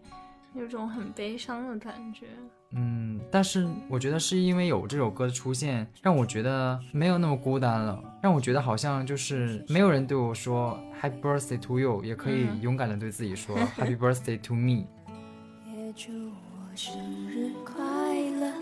[0.54, 2.26] 有种很悲伤的感觉。
[2.72, 14.84] 嗯，但是我觉得是因为有这首歌的出现，让我觉得没有那么孤单了，让我觉得好像就是没有人对我说 Happy Birthday to you，也可以嗯勇敢的对自己说 Happy Birthday to me。
[15.64, 16.94] 别祝我生
[17.28, 17.74] 日快
[18.40, 18.52] 乐，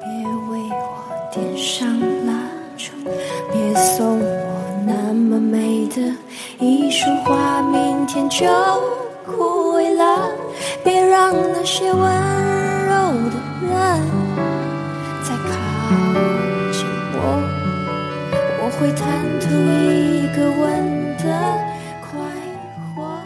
[0.00, 2.92] 别为我点上蜡烛，
[3.52, 6.14] 别送我那么美的
[6.60, 8.46] 一束花，明天就
[11.28, 12.92] 让那些温柔
[13.30, 13.72] 的人
[15.24, 15.50] 再靠
[16.70, 17.18] 近我，
[18.62, 20.62] 我会贪图一个吻
[21.16, 21.26] 的
[22.00, 22.06] 快
[22.94, 23.18] 活。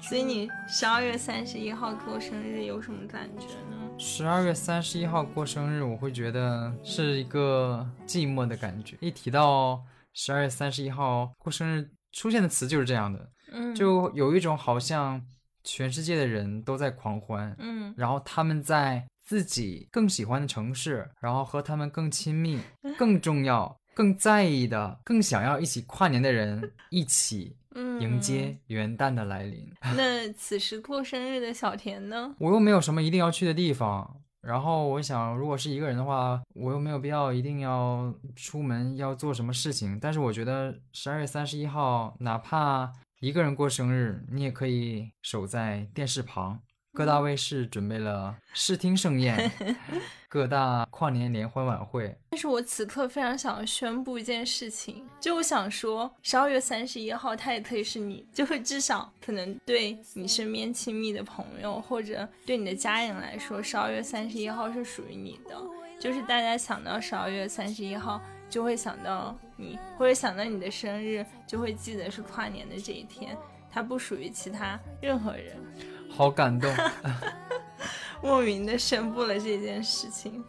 [0.00, 3.76] 所以你十二月三十一号过生日有什么感觉呢？
[3.98, 8.96] 十二月三十一号过生日，我会觉得是一个寂寞的感觉。
[9.00, 9.82] 一提到
[10.14, 15.20] 十二月三十一号过生日，出现的词就是这样的，嗯，就有一种好像
[15.66, 22.60] 全世界的人都在狂欢，嗯然后他们在自己更喜欢的城市，然后和他们更亲密、
[22.96, 29.68] 更重要、更在意的、更想要一起跨年的人一起 嗯，迎接元旦的来临。
[29.96, 32.34] 那此时过生日的小田呢？
[32.38, 39.98] 我又没有什么一定要去的地方，然后我想，如果是一个人的话，我又没有必要一定要出门要做什么事情。
[40.00, 46.60] 但是我觉得十二月三十一号，哪怕一个人过生日，你也可以守在电视旁。
[46.92, 49.50] 各大卫视准备了视听盛宴，
[50.28, 52.14] 各大跨年联欢晚会。
[52.30, 65.56] 但是我此刻非常想要宣布一件事情，就我想说，十二月三十一号它也可以是你，就会至少可能对你身边亲密的朋友或者对你的家人来说，十二月三十一号是属于你的。
[65.98, 73.36] 就是大家想到十二月三十一号，就会想到你，或者想到你的生日，就会记得是跨年的这一天，
[73.70, 75.56] 它不属于其他任何人。
[76.08, 76.72] 好感动，
[78.22, 80.44] 莫名的宣布了这件事情。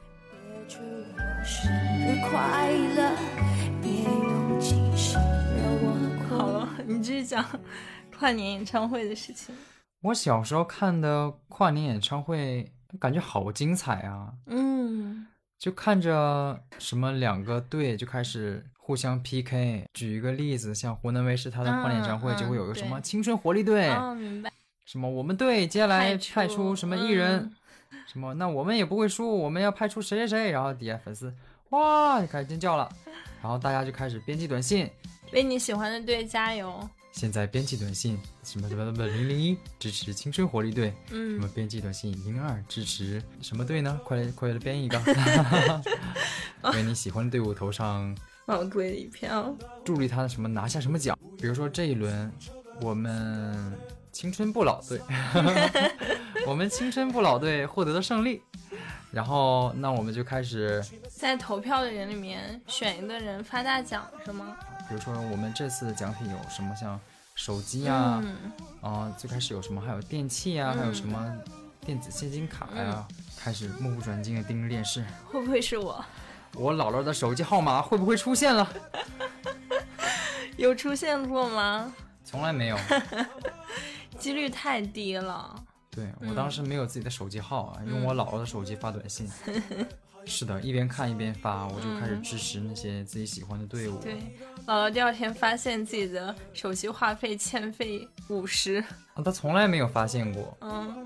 [6.30, 7.44] 好了，你继续讲
[8.18, 9.56] 跨年演唱会的事情。
[10.02, 14.32] 我小时候看的跨年演唱会，感觉好精彩啊！
[14.46, 14.77] 嗯
[15.60, 19.86] 就看着什么两个队就开始互相 PK。
[19.94, 24.52] 举一个例子，像湖南卫视它的跨年演唱会嗯就会有一个什么青春活力队，哦，明白。
[24.86, 31.34] 什么我们队接下来派出什么艺人，嗯什么那我们也不会输，我们要派出谁谁谁，然后底下粉丝
[31.72, 32.90] 哇就开始尖叫了，
[33.42, 34.90] 然后大家就开始编辑短信，
[35.34, 36.88] 为你喜欢的队加油。
[37.18, 44.00] 现在编辑短信什么什么什么零零一支持青春活力队，嗯什么嗯，编辑短信零二支持什么队呢？
[44.04, 45.02] 快来快来编一个，
[46.74, 48.16] 为你喜欢的队伍投上
[48.46, 49.52] 宝贵的一票。
[49.84, 52.32] 助力他什么拿下什么奖，比如说这一轮
[52.82, 53.76] 我们
[54.12, 55.02] 青春不老队，
[56.46, 58.44] 我们青春不老队获得了胜利，
[59.10, 64.56] 然后那我们就开始，在投票的人里面选一个人发大奖是吗？
[64.88, 67.00] 比如说我们这次的奖品有什么像
[67.36, 71.38] 手机呀、嗯，啊、最开始有什么还有电器呀、还有嗯什么
[71.86, 73.06] 电子现金卡呀、
[73.38, 76.04] 开始目不转睛的盯着电视，会不会是我？
[76.56, 78.68] 我姥姥的手机号码会不会出现了？
[80.58, 81.94] 有出现过吗？
[82.24, 82.78] 从来没有。
[84.18, 85.64] 几率太低了。
[85.92, 89.30] 对我嗯当时没有自己的手机号啊，用我姥姥的手机发短信。
[90.28, 93.98] 是的，一边看一边发，我就开始支持那些自己喜欢的队伍。
[93.98, 94.14] 嗯对，
[94.68, 101.04] 姥姥第二天发现自己的手机话费欠费五十，啊，他从来没有发现过，嗯，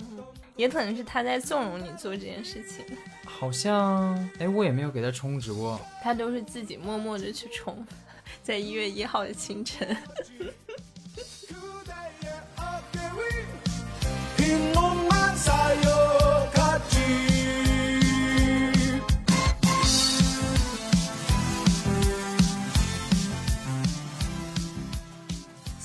[0.55, 2.83] 也可能是他在纵容你做这件事情，
[3.25, 5.79] 好像哎，我也没有给他充值过。
[6.01, 7.85] 他都是自己默默的去充，
[8.41, 9.95] 在一月一号的清晨。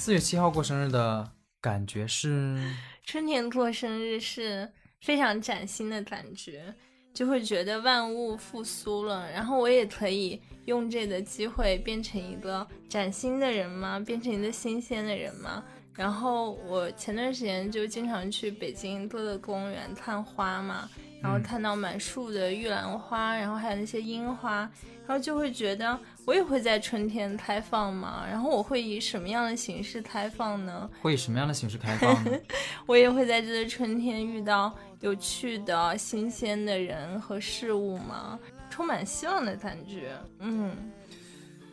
[0.07, 1.29] 四月七号过生日的
[1.61, 2.57] 感觉是，
[3.03, 6.73] 春天过生日是非常崭新的感觉，
[7.13, 13.99] 就会觉得万物复苏了，然后我也可以用这个机会变成一个崭新的人吗？
[13.99, 15.65] 变成一个新鲜的人吗？
[15.93, 20.89] 然后我前段时间就经常去北京各个公园看花嘛，
[21.21, 24.71] 然后嗯看到满树的玉兰花，然后还有那些樱花，
[25.05, 30.91] 然后就会觉得我也会在春天开放嘛，然后我会以什么样的形式开放呢？
[31.01, 32.33] 会以什么样的形式开放呢？
[32.85, 38.37] 我也会在这个春天遇到有趣的新鲜的人和事物吗？
[38.69, 40.11] 充满希望的感觉。
[40.41, 40.75] 嗯，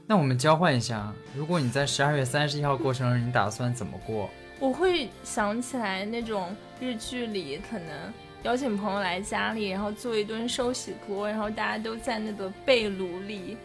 [0.05, 4.29] 那我们交换一下，如果你在十二月三十一号过生日，你打算怎么过？
[4.59, 13.57] 我会想起来那种日剧里可能邀请朋友来家里，然后做一顿寿喜锅，然后大家都在那个被炉里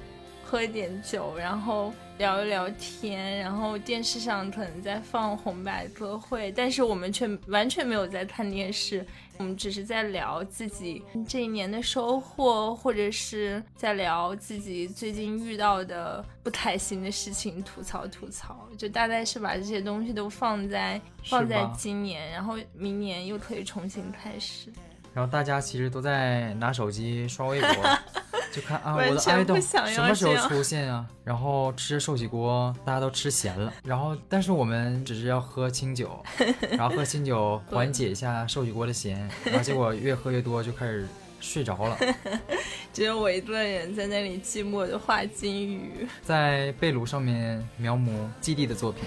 [0.50, 24.72] 喝一点酒，然后聊一聊天，然后电视上可能在放红白歌会，但是我们却完全没有在看电视，我们只是在聊自己这一年的收获，或者是在聊自己最近遇到的不开心的事情，吐槽吐槽，就大概是把这些东西都放在放在今年，然后明年又可以重新开始。
[25.12, 27.68] 然后大家其实都在拿手机刷微博，
[28.52, 31.06] 就看啊， 我的完全不 idol 想要什么时候出现啊？
[31.24, 33.72] 然后吃寿喜锅，大家都吃咸了。
[33.84, 36.22] 然后，但是我们只是要喝清酒，
[36.70, 41.06] 然后喝清酒缓解一下寿喜锅的咸，然后结果越喝越多，就开始
[41.40, 41.96] 睡着了，
[42.92, 46.06] 只有我一个人在那里寂寞的画金鱼。
[46.22, 49.04] 在被炉上面描摹基地的作品。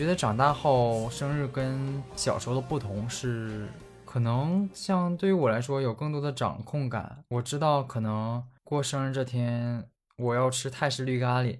[0.00, 3.68] 觉得长大后生日跟小时候的不同是？
[4.06, 7.22] 可能像对于我来说有更多的掌控感。
[7.28, 9.86] 我知道可能过生日这天
[10.16, 11.58] 我要吃泰式绿咖喱，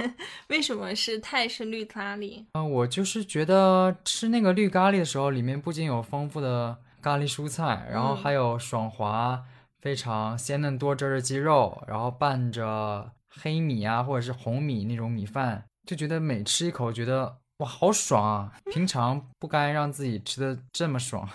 [0.50, 2.44] 为什么是泰式绿咖喱？
[2.52, 9.42] 啊、我就是觉得吃那个绿咖喱的时候，里面不仅有丰富的咖喱蔬菜，然后嗯还有爽滑、
[9.80, 18.52] 非常鲜嫩多汁儿的鸡肉，然后拌着黑米啊或者是红米那种米饭，就觉得每吃一口觉得哇好爽啊！
[18.66, 21.28] 平常不该让自己吃的这么爽。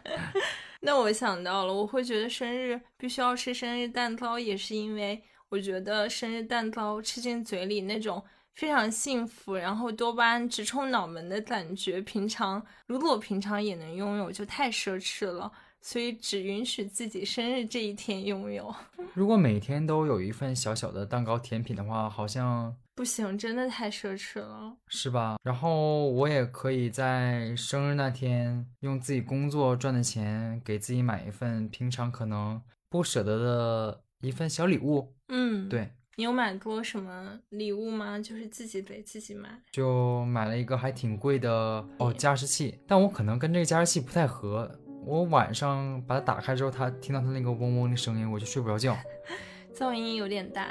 [0.82, 8.22] 那我想到了，我会觉得生日必须要吃生日蛋糕，也是因为我觉得生日蛋糕吃进嘴里那种
[8.54, 15.50] 非常幸福，然后多巴胺直冲脑门的感觉，平常如果平常也能拥有，就太奢侈了。
[15.82, 18.74] 所以只允许自己生日这一天拥有，
[19.14, 24.76] 如果每天都有一份小小的蛋糕甜品的话，好像不行，真的太奢侈了。
[24.88, 25.36] 是吧？
[25.44, 35.14] 然后我也可以在生日那天用自己工作赚的钱给自己买一份平常可能不舍得的一份小礼物。
[35.28, 38.18] 嗯，，对，你有买过什么礼物吗？
[38.18, 39.60] 就是自己给自己买。
[39.70, 44.80] 就买了一个还挺贵的哦加湿器，但我可能跟这个加湿器不太合。
[45.06, 48.96] 我晚上把它打开之后，它听到它那个嗡嗡的声音，我就睡不着觉。
[49.72, 50.66] 噪音有点大，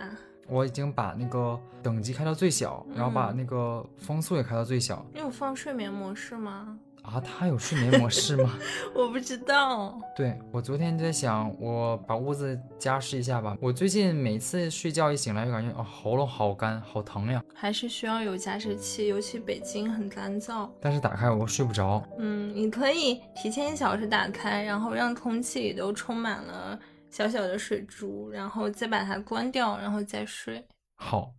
[0.48, 5.06] 我已经把那个等级开到最小，然后把嗯那个风速也开到最小。
[5.14, 6.78] 你有放睡眠模式吗？
[7.06, 8.58] 啊，它有睡眠模式吗？
[8.94, 9.98] 我不知道。
[10.16, 13.56] 对我昨天就在想，我把屋子加湿一下吧。
[13.62, 17.44] 我最近每次睡觉一醒来就感觉啊、喉咙好干，好疼呀。
[17.54, 20.70] 还是需要有加湿器，尤其北京很干燥。
[20.82, 22.04] 但是打开我睡不着。
[22.18, 26.78] 嗯，你可以提前一小时打开，然后让空气里都充满了
[27.10, 30.66] 小小的水珠，然后再把它关掉，然后再睡。
[30.96, 31.34] 好，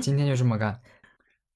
[0.00, 0.80] 今天就这么干。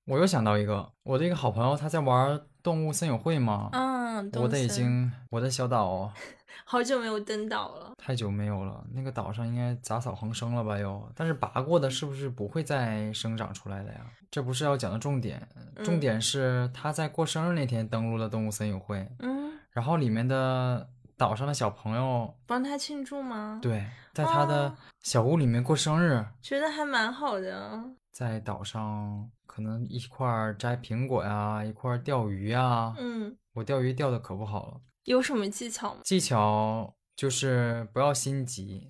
[0.05, 3.68] 我又想到一个，我的一个好朋友，他在玩动物森友会吗。
[3.72, 6.12] 嗯，我的已经，我的小岛
[6.64, 7.92] 好久没有登岛了。
[7.98, 11.10] 太久没有了，那个岛上应该杂草横生了吧又？
[11.14, 14.00] 但是拔过的是不是不会再生长出来的呀？
[14.30, 15.46] 这不是要讲的重点，
[15.84, 23.84] 重嗯点是他在过生日那天登陆了动物森友会，嗯，然后里面的岛上的小朋友，帮他庆祝吗？，对，
[24.14, 27.82] 在他的哦小屋里面过生日，觉得还蛮好的。
[28.10, 32.94] 在岛上可能一块儿摘苹果呀，一块儿钓鱼呀。
[32.98, 36.00] 嗯，我钓鱼钓的可不好了，有什么技巧吗？
[36.03, 38.88] 技巧就是不要心急，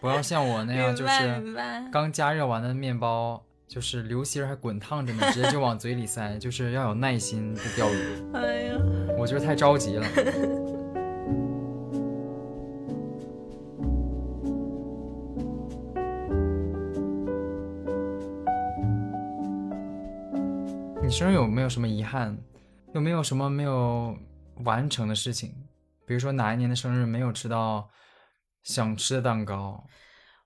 [0.00, 1.90] 不要像我那样，就是。
[1.92, 8.22] 刚加热完的面包，就是流心儿还滚烫着呢，直接就往嘴里塞，就是要有耐心的钓鱼。
[8.32, 8.78] 哎呀，
[9.18, 10.06] 我就是太着急了。
[21.08, 22.36] 你生日有没有什么遗憾？
[22.92, 24.14] 有没有什么没有
[24.56, 25.54] 完成的事情？
[26.04, 27.88] 比如说哪一年的生日没有吃到
[28.62, 29.82] 想吃的蛋糕？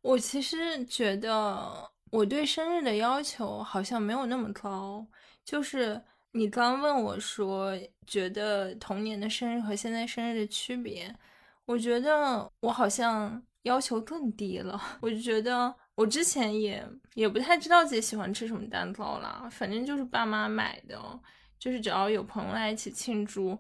[0.03, 5.05] 我其实觉得我对生日的要求好像没有那么高，
[5.45, 6.01] 就是
[6.31, 11.13] 你刚问我说，觉得童年的生日和现在生日的区别，
[11.65, 14.81] 我觉得我好像要求更低了。
[15.03, 20.99] 我就觉得我之前也也不太知道自己喜欢吃什么蛋糕啦，反正就是爸妈买的，
[21.59, 23.59] 就是只要有朋友来一起庆祝。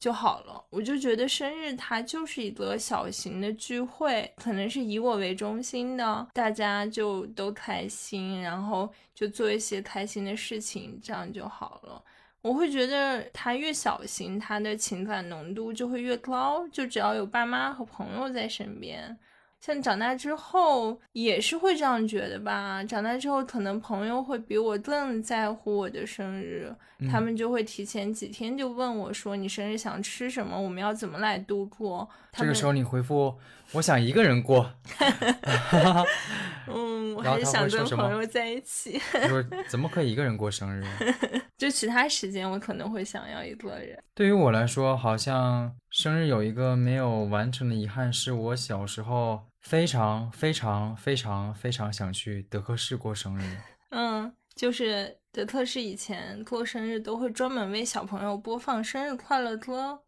[0.00, 12.04] 就好了，我就觉得生日它就是一个小型的聚会，可能是以我为中心的，大家就都开心，然后就做一些开心的事情，这样就好了。
[12.42, 19.16] 我会觉得它越小型，它的情感浓度就会越高，就只要有爸妈和朋友在身边。
[19.64, 26.70] 像长大之后也是会这样觉得吧，长大之后可能朋友会比我更在乎我的生日，
[27.10, 32.06] 他们就会提前几天就问我说你生日想吃什么，我们要怎么来度过。
[32.32, 33.34] 这个时候你回复
[33.72, 34.70] 我想一个人过，
[36.68, 39.00] 嗯，我还是想跟朋友在一起。
[39.12, 40.84] 他 说怎么可以一个人过生日？
[41.56, 43.98] 就其他时间我可能会想要一个人。
[44.14, 53.56] 对于我来说，好像生日有一个没有完成的遗憾，是我小时候非常非常非常非常想去德克士过生日。
[53.90, 60.02] 嗯，就是德克士以前过生日都会专门为小朋友播放生日快乐歌。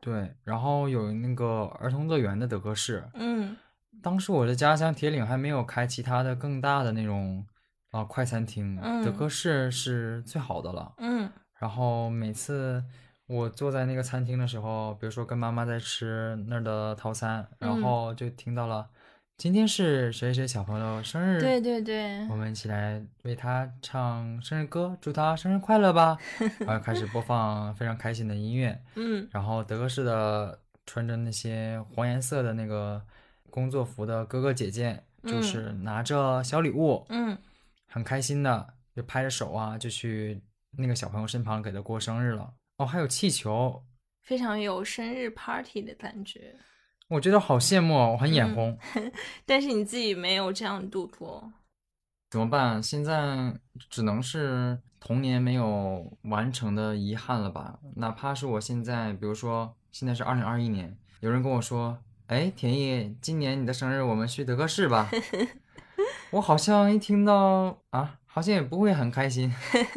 [0.00, 3.56] 对，然后有那个儿童乐园的德克士，嗯
[4.02, 7.46] 当时我的家乡铁岭还没有开其他的更大的那种
[7.90, 10.94] 啊、快餐厅，德嗯克士是最好的了。
[10.96, 12.82] 嗯然后每次
[13.26, 18.88] 我坐在那个餐厅的时候，比如说跟妈妈在吃那儿的套餐，然嗯后就听到了，
[19.38, 26.16] 今天是谁谁小朋友生日，对对对我们一起来为他唱生日歌，祝他生日快乐吧。
[26.60, 33.04] 然后开始播放非常开心的音乐， 嗯然后德克士的穿着那些黄颜色的那个
[33.50, 37.36] 工作服的哥哥姐姐，就嗯是拿着小礼物，嗯
[37.88, 40.40] 很开心的就拍着手啊，就去
[40.78, 42.54] 那个小朋友身旁给他过生日了。
[42.76, 43.82] 哦，还有气球，
[44.22, 46.54] 非常有生日 party 的感觉。
[47.12, 48.78] 我觉得好羡慕哦，我很眼嗯红。
[49.44, 51.52] 但是你自己没有这样度过。
[52.30, 52.82] 怎么办？
[52.82, 53.54] 现在
[53.90, 57.78] 只能是童年没有完成的遗憾了吧？
[57.96, 61.98] 哪怕是我现在，比如说现在是二零二一年，有人跟我说
[62.28, 65.10] ：“哎，田毅，今年你的生日我们去德克士吧。
[66.32, 69.52] ”我好像一听到啊，好像也不会很开心。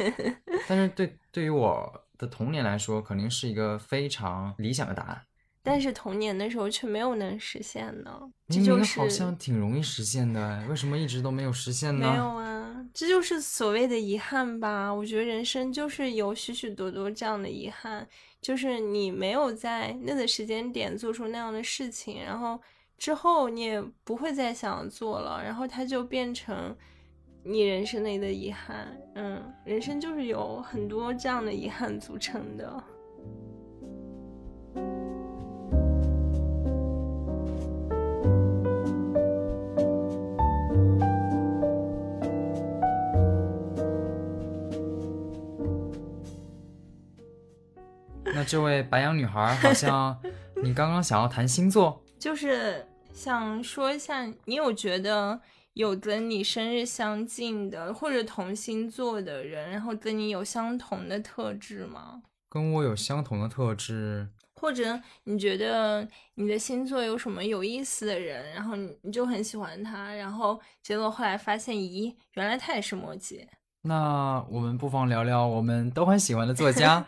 [0.68, 5.22] 但是对对于我的童年来说，肯定是一个非常理想的答案。
[5.66, 12.08] 但是童年的时候却没有能实现呢，这明就好像挺容易实现的，哎为什么一直都没有实现呢？
[12.08, 14.94] 没有啊，这就是所谓的遗憾吧。
[14.94, 18.06] 我觉得人生就是有许许多多这样的遗憾，
[18.40, 22.60] 就是你没有在那个时间点做出那样的事情，然后
[22.96, 26.76] 之后你也不会再想做了，然后它就变成
[27.42, 28.96] 你人生内的遗憾。
[29.16, 32.84] 嗯，人生就是有很多这样的遗憾组成的。
[48.46, 50.16] 这位白羊女孩好像
[50.62, 55.40] 你刚刚想要谈星座，就是想说一下，你有觉得
[55.74, 62.22] 有跟你生日相近的或者同星座的人，然后跟你有相同的特质吗？
[62.48, 64.28] 跟我有相同的特质。
[64.58, 73.46] 或者你觉得你的星座有什么有意思的人，然后你你就很喜欢他，然后结果后来发现，咦，原来他也是摩羯。
[73.82, 77.04] 那我们不妨聊聊我们都很喜欢的作家，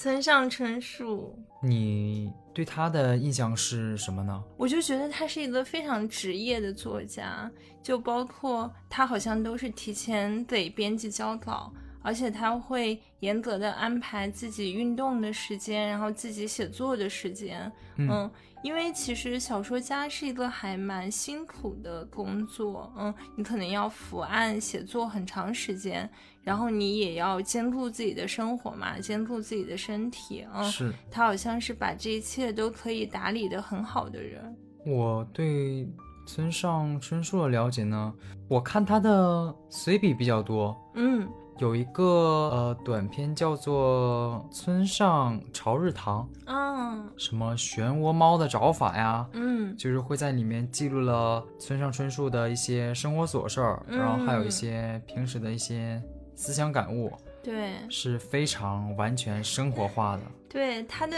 [0.00, 1.36] 村上春树。
[1.60, 4.40] 你对他的印象是什么呢？
[4.56, 7.50] 我就觉得他是一个非常职业的作家，
[7.82, 11.72] 就包括他好像都是提前给编辑交稿。
[12.00, 17.70] 而且他会严格的安排自己运动的时间，然后自己写作的时间。
[17.96, 18.30] 嗯，
[18.62, 22.90] 因为其实小说家是一个还蛮辛苦的工作。
[22.96, 26.08] 嗯，你可能要伏案写作很长时间，
[26.48, 30.46] 然后你也要兼顾自己的生活嘛，兼顾自己的身体。
[30.54, 34.56] 嗯，是他好像是把这一切都可以打理的很好的人。
[34.86, 35.86] 我对
[36.26, 38.14] 村上春树的了解呢，
[38.48, 40.74] 我看他的随笔比较多。
[40.94, 41.28] 嗯。
[41.58, 56.00] 有一个呃短片叫做《村上朝日堂》，嗯，什么漩涡猫的找法呀，嗯，就是会在里面记录了村上春树的一些生活琐事儿，然后还有一些平时的一些
[56.38, 57.12] 思想感悟，
[57.42, 60.22] 对，是非常完全生活化的。
[60.48, 61.16] 对他的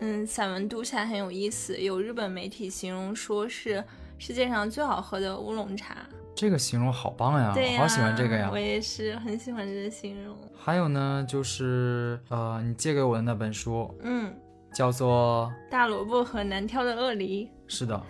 [0.00, 3.82] 嗯散文读起来很有意思，有日本媒体形容说是
[4.18, 5.98] 世界上最好喝的乌龙茶。
[6.34, 8.48] 这个形容好棒呀，对好喜欢这个呀！
[8.50, 10.36] 我也是很喜欢这个形容。
[10.56, 14.34] 还有呢，就是呃，你借给我的那本书，嗯，
[14.74, 17.46] 叫做《大萝卜和难挑的鳄梨》。
[17.68, 18.02] 是的，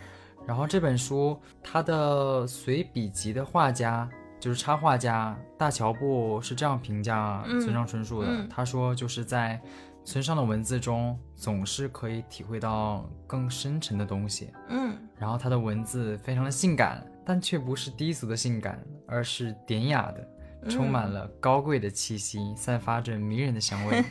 [0.46, 4.08] 然后这本书它的随笔集的画家
[4.40, 9.60] 就是插画家大乔布是这样评价村上春树的，他说就是在
[10.04, 17.06] 村上的文字中总是可以体会到更深沉的东西，嗯，然后他的文字非常的性感。
[17.22, 24.02] 但却不是低俗的性感，而是典雅的，充满了高贵的气息，散发着迷人的香味。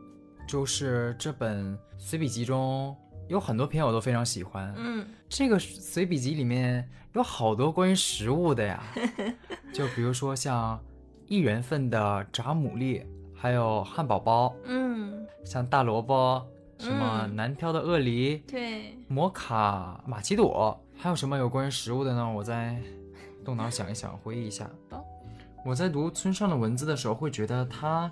[0.46, 2.94] 就是这本随笔集中
[3.28, 4.72] 有很多篇我都非常喜欢。
[4.76, 8.82] 嗯，这个随笔集里面有好多关于食物的呀，
[9.72, 10.80] 就比如说像
[11.26, 13.04] 一人份的炸牡蛎，
[13.34, 14.54] 还有汉堡包。
[14.64, 16.46] 嗯，像大萝卜，
[16.78, 20.80] 什么南漂的鳄梨，对，摩卡玛奇朵。
[20.98, 22.32] 还有什么有关于食物的呢？
[22.32, 22.80] 我再
[23.44, 24.70] 动脑想一想，回忆一下。
[25.64, 28.10] 我在读村上的文字的时候，会觉得他，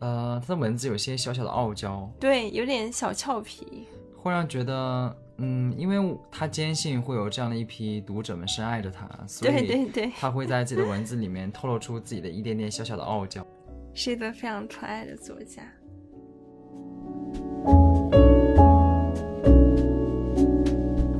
[0.00, 3.88] 呃，他的文字有些小小的傲娇，对，有点小俏皮，
[4.22, 5.96] 会让觉得，嗯，因为
[6.30, 13.44] 他坚信会有这样的一批读者们深爱着他，所以对对对，他会在自己的文字里面透露出自己的一点点小小的傲娇，
[13.94, 15.62] 是一个非常可爱的作家。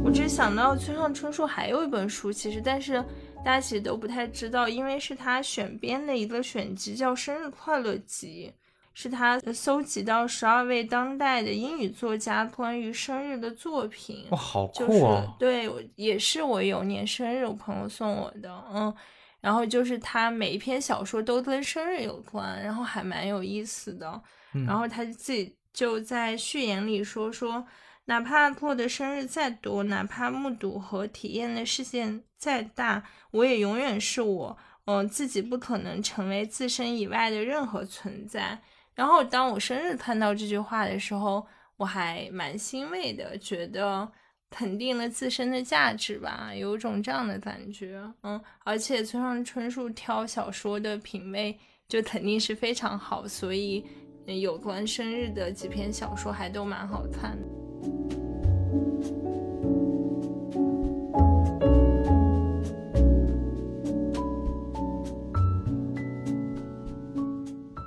[0.04, 3.02] 我只想到村上春树还有一本书，其实但是
[3.44, 8.52] 大家其实都不太知道，因为是他选编的一个选集，叫《生日快乐集》，
[9.00, 14.26] 是他搜集到十二位当代的英语作家关于生日的作品。
[14.30, 15.34] 哇，好酷啊！
[15.38, 18.94] 对，也是我有年生日，我朋友送我的，嗯，
[19.40, 24.20] 然后就是他每一篇小说都跟生日有关，然后还蛮有意思的。
[24.66, 27.64] 然后他自己就在序言里说说。
[28.06, 38.60] 哪怕过的生日再多，哪怕目睹和体验的事件再大，我也永远是我，嗯，自己不可能成为自身以外的任何存在。
[38.94, 44.06] 然后，当我生日看到这句话的时候，我还蛮欣慰的，觉得
[44.50, 48.02] 肯定了自身的价值吧，有种这样的感觉。
[48.22, 53.86] 嗯，而且村上春树挑小说的品味就肯定是非常好，所以
[54.26, 58.19] 有关生日的几篇小说还都蛮好看的。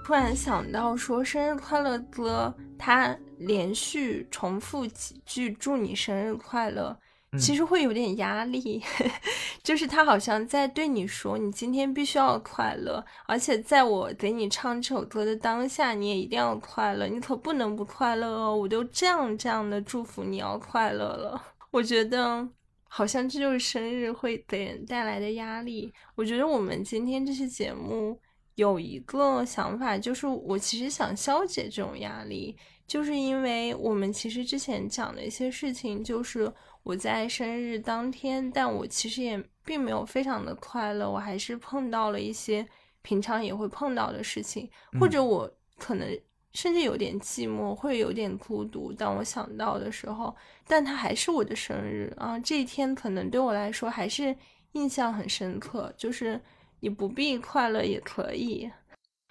[0.04, 6.96] 突然想到，说生日快乐歌，他连续重复几句“祝你生日快乐”，
[7.40, 8.84] 其实会有点压力。
[9.64, 18.54] 就是他好像在对你说，你今天必须要快乐，而且在我给你唱这首歌的当下，你也一定要快乐，你可不能不快乐哦。
[18.54, 21.42] 我都这样这样的祝福你要快乐了，
[21.72, 22.46] 我觉得
[22.90, 25.94] 好像这就是生日会给人带来的压力。
[26.16, 28.20] 我觉得我们今天这期节目。
[28.56, 36.52] 有一个想法，就是我其实想消解这种压力，就是因为我们其实之前讲的一些事情，就是
[36.84, 42.68] 我在生日当天，但我其实也并没有非常的快乐，我还是碰到了一些
[43.02, 46.08] 平常也会碰到的事情，或者我可能
[46.54, 48.94] 甚至有点寂寞，会有点孤独。
[48.94, 50.36] 当我想到的时候，
[50.68, 52.38] 但它还是我的生日啊！
[52.40, 54.36] 这一天可能对我来说还是
[54.74, 56.40] 印象很深刻，就是
[56.84, 58.70] 你不必快乐也可以。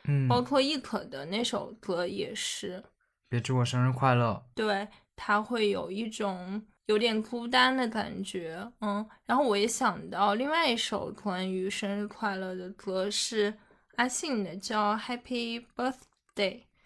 [0.05, 2.83] 嗯，包括亦可的那首歌也是，
[3.29, 4.43] 别祝我生日快乐。
[4.55, 9.07] 对，他会有一种有点孤单的感觉，嗯。
[9.27, 13.53] 然后我也想到另外一首关于生日快乐的歌是
[13.97, 15.95] 阿信的，叫《Happy Birthday》。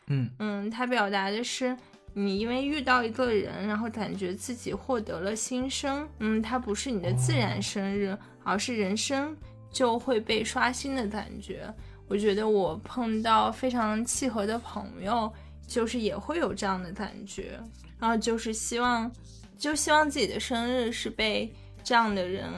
[0.08, 1.76] 嗯嗯，它表达的是
[2.12, 6.08] 你因为遇到一个人，然后感觉自己获得了新生。
[6.18, 9.36] 嗯，它不是你的自然生日，而是人生
[9.76, 11.70] 就会被刷新的感觉。
[12.08, 15.30] 我觉得我碰到非常契合的朋友，
[15.66, 17.60] 就是也会有这样的感觉，
[17.98, 19.12] 然后就是希望，
[19.58, 21.54] 就希望自己的生日是被
[21.84, 22.50] 这样的人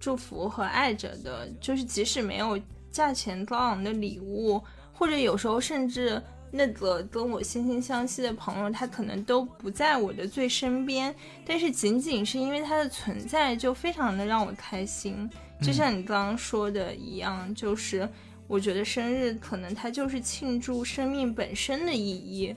[0.00, 2.58] 祝福和爱着的，就是即使没有
[2.90, 4.58] 价钱高昂的礼物，
[4.94, 6.22] 或者有时候甚至
[6.56, 15.28] 那个跟我惺惺相惜的朋友，他可能都不在我的最身边，但是仅仅是因为他的存在，就非常的让我开心。
[15.60, 18.08] 就像你刚刚说的一样，就是。
[18.48, 22.54] 我觉得生日可能它就是庆祝生命本身的意义。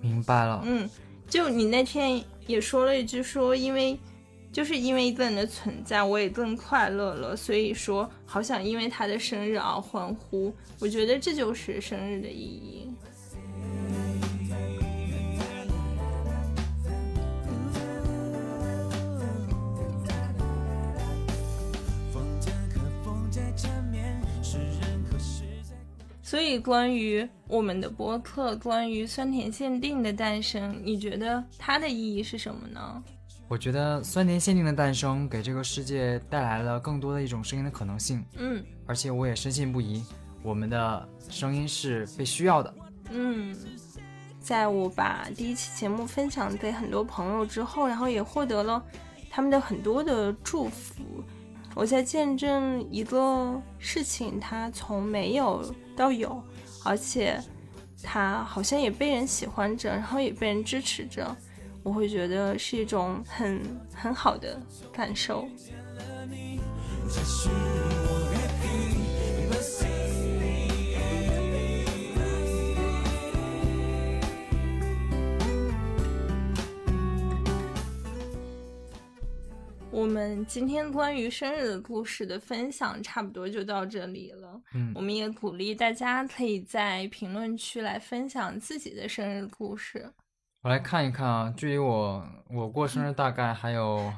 [0.00, 0.62] 明白了。
[0.64, 0.88] 嗯，
[1.28, 4.00] 就你那天也说了一句，说因为
[4.50, 10.50] 就是因为一个人的存在，我也更快乐了，所以说好想因为他的生日而欢呼。
[10.80, 12.90] 我觉得这就是生日的意义。
[26.28, 33.02] 所以关于我们的播客，关于酸甜限定的诞生，你觉得它的意义是什么呢？
[33.48, 40.04] 我觉得酸甜限定的诞生给这个世界带来了更多的一种声音的可能性，嗯而且我也深信不疑，
[40.42, 42.74] 我们的声音是被需要的。
[43.10, 43.56] 嗯，
[44.38, 48.84] 在我把第一期节目分享给很多朋友之后，然后也获得了
[49.30, 51.02] 他们的很多的祝福。
[51.74, 56.42] 我在见证一个事情，它从没有到有，
[56.84, 57.40] 而且
[58.02, 61.36] 它好像也被人喜欢着，然后也被人支持着。
[61.84, 63.62] 我会觉得是一种很
[63.94, 64.60] 很好的
[64.92, 65.48] 感受。
[67.08, 68.17] 这是我
[79.98, 84.60] 我们今天关于生日的故事的分享差不多就到这里了。
[84.72, 90.08] 嗯我们也鼓励大家可以在评论区来分享自己的生日故事。
[90.62, 94.12] 我来看一看啊，距离我我过生日大概还有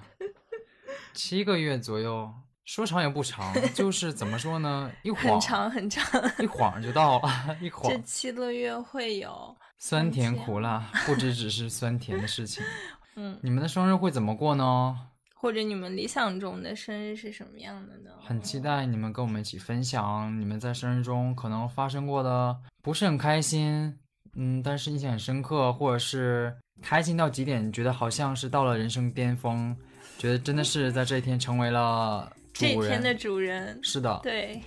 [1.15, 2.31] 七个月左右，
[2.67, 6.05] 说长也不长，就是怎么说呢，一晃很长很长，
[6.41, 12.63] 一晃就到了，一晃这七个月会有酸甜苦辣，不只只是酸甜的事情。
[13.17, 15.07] 嗯，你们的生日会怎么过呢？
[15.41, 18.11] 或者你们理想中的生日是什么样的呢？
[18.23, 23.99] 很期待你们跟我们一起分享你们在生日中可能发生过的不是很开心，
[24.37, 29.75] 嗯，但是印象很深刻，或者是开心到极点，觉得好像是到了人生巅峰，
[30.19, 32.77] 觉得真的是在这一天成为了 主人。
[32.77, 33.81] 这一天的主人。
[33.83, 34.61] 是的，对，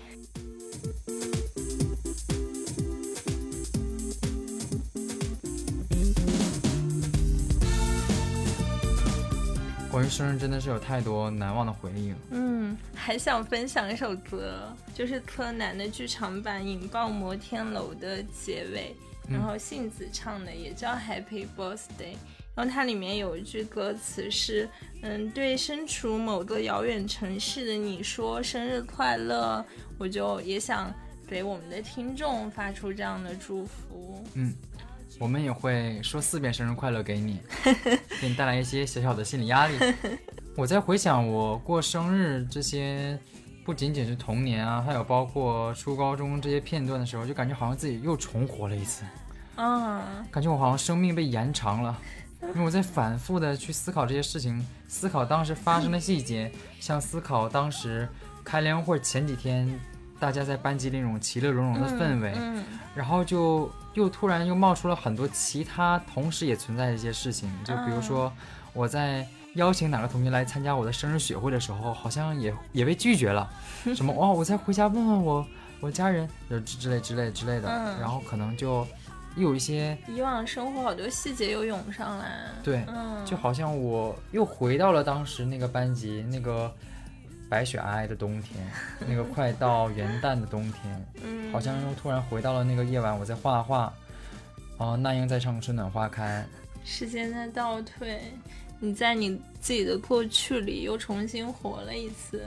[10.04, 12.18] 关于生日真的是有太多难忘的回忆了。
[12.32, 18.94] 嗯，还想分享一首歌，就是柯南的剧场版《引爆摩天楼》的结尾，
[19.30, 22.18] 嗯然后杏子唱的也叫 Happy Birthday。
[22.54, 24.68] 然后它里面有一句歌词是，
[25.04, 29.66] 嗯，对身处某个遥远城市的你说生日快乐，
[29.98, 30.94] 我就也想
[31.26, 34.22] 给我们的听众发出这样的祝福。
[34.34, 34.54] 嗯，
[35.20, 37.40] 我们也会说四遍生日快乐给你，
[38.20, 39.78] 给你带来一些小小的心理压力。
[40.58, 43.18] 我在回想我过生日这些，
[43.64, 49.04] 不仅仅是童年啊，还有包括初高中这些片段的时候，就感觉好像自己又重活了一次，
[49.56, 51.98] 嗯，感觉我好像生命被延长了。
[52.42, 58.08] 因为我在反复的去思考这些事情，思考当时发生的细节，像思考当时
[58.44, 59.80] 开联欢会前几天
[60.24, 62.64] 大家在班级里那种其乐融融的氛围，嗯，
[62.96, 68.32] 然后就又突然又冒出了很多其他同时也存在的一些事情，就比如说
[68.72, 73.50] 我在邀请哪个同学来参加我的生日雪会的时候，好像也也被拒绝了，
[73.94, 75.46] 什么哦，我再回家问问我
[75.82, 78.00] 我家人，就之之类之类之类的，嗯。
[78.00, 78.88] 然后可能就
[79.36, 82.46] 又有一些以往生活好多细节又涌上来。
[82.64, 86.74] 对，嗯，就好像我又回到了当时那个班级那个
[87.54, 88.68] 白雪皑皑的冬天，
[89.08, 93.94] 那个快到元旦的冬天，嗯，好像又突然回到了那个夜晚，我在画画，
[94.78, 96.44] 哦，那英在唱《春暖花开。
[96.84, 98.20] 时间在倒退，
[98.80, 102.44] 你在你自己的过去里又重新活了一次，》，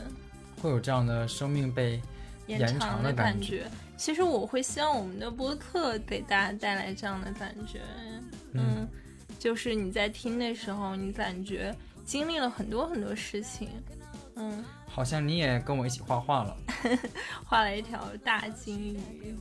[0.60, 2.02] 会有这样的生命被
[2.48, 3.64] 延延长的的感觉。
[3.96, 7.80] 其实我会希望我们的播客给大家带来这样的感觉，
[8.54, 8.88] 嗯，
[9.38, 11.72] 就是你在听的时候，你感觉
[12.04, 13.68] 经历了很多很多事情，
[14.34, 16.55] 嗯，好像你也跟我一起画画了，
[17.45, 19.35] 画了一条大金鱼，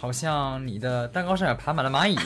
[0.00, 2.16] 好像你的蛋糕上也爬满了蚂蚁。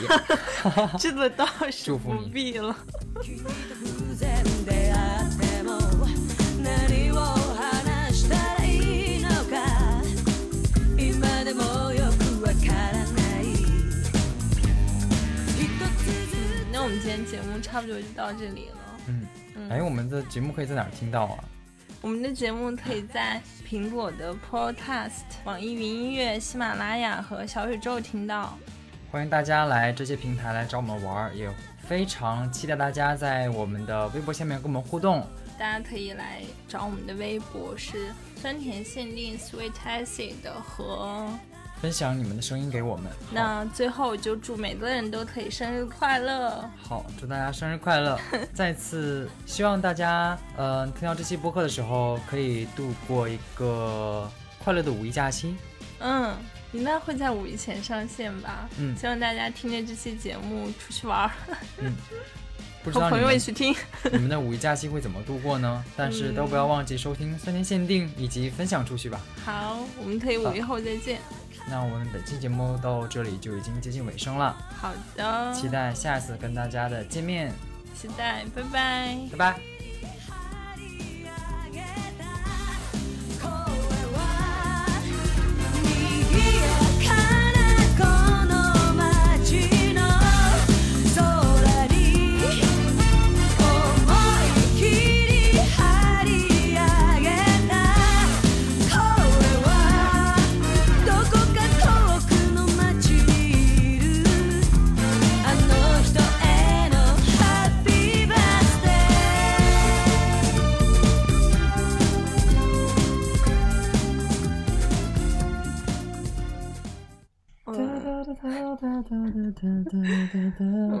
[0.97, 2.73] 这个倒是不祝福你必了。
[3.15, 5.77] 偶然出会っても
[6.63, 7.19] 何を
[7.55, 9.57] 話したらいいのか
[10.97, 13.43] 今でもよくわからない
[15.59, 16.01] 一つ
[16.31, 18.77] ず嗯，那我们今天节目差不多就到这里了。
[19.07, 19.27] 嗯，
[19.69, 21.43] 哎，我们的节目可以在哪儿听到啊？
[22.00, 28.56] 我们的节目可以在苹果的 Podcast、网易云音乐、喜马拉雅和小宇宙听到。
[29.10, 31.50] 欢迎大家来这些平台来找我们玩儿，也
[31.88, 35.26] 非常期待大家在我们的微博下面跟我们互动。
[35.58, 41.28] 大家可以来找我们的微博是酸甜限定 Sweet Acid 和。
[41.80, 43.06] 分享你们的声音给我们。
[43.30, 46.68] 那最后就祝每个人都可以生日快乐。
[46.82, 48.18] 好，祝大家生日快乐！
[48.52, 54.30] 再次希望大家，呃，听到这期播客的时候，可以度过一个
[54.62, 55.54] 快乐的五一假期。
[56.00, 56.34] 嗯，
[56.72, 58.68] 应该会在五一前上线吧。
[58.78, 61.30] 嗯希望大家听着这期节目出去玩儿，
[62.84, 63.74] 不知和朋友们一起听。
[64.12, 65.84] 你们的五一假期会怎么度过呢？
[65.96, 69.20] 但是都不要忘记收听三天限定以及分享出去吧。
[69.44, 71.20] 好，我们可以五一后再见。
[71.70, 77.52] 那我们本期节目到这里就已经接近尾声了，好的，期待下一次跟大家的见面，
[77.94, 79.18] 期待，拜拜。
[79.32, 79.77] 拜拜。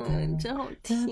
[0.08, 1.06] 嗯，真好听。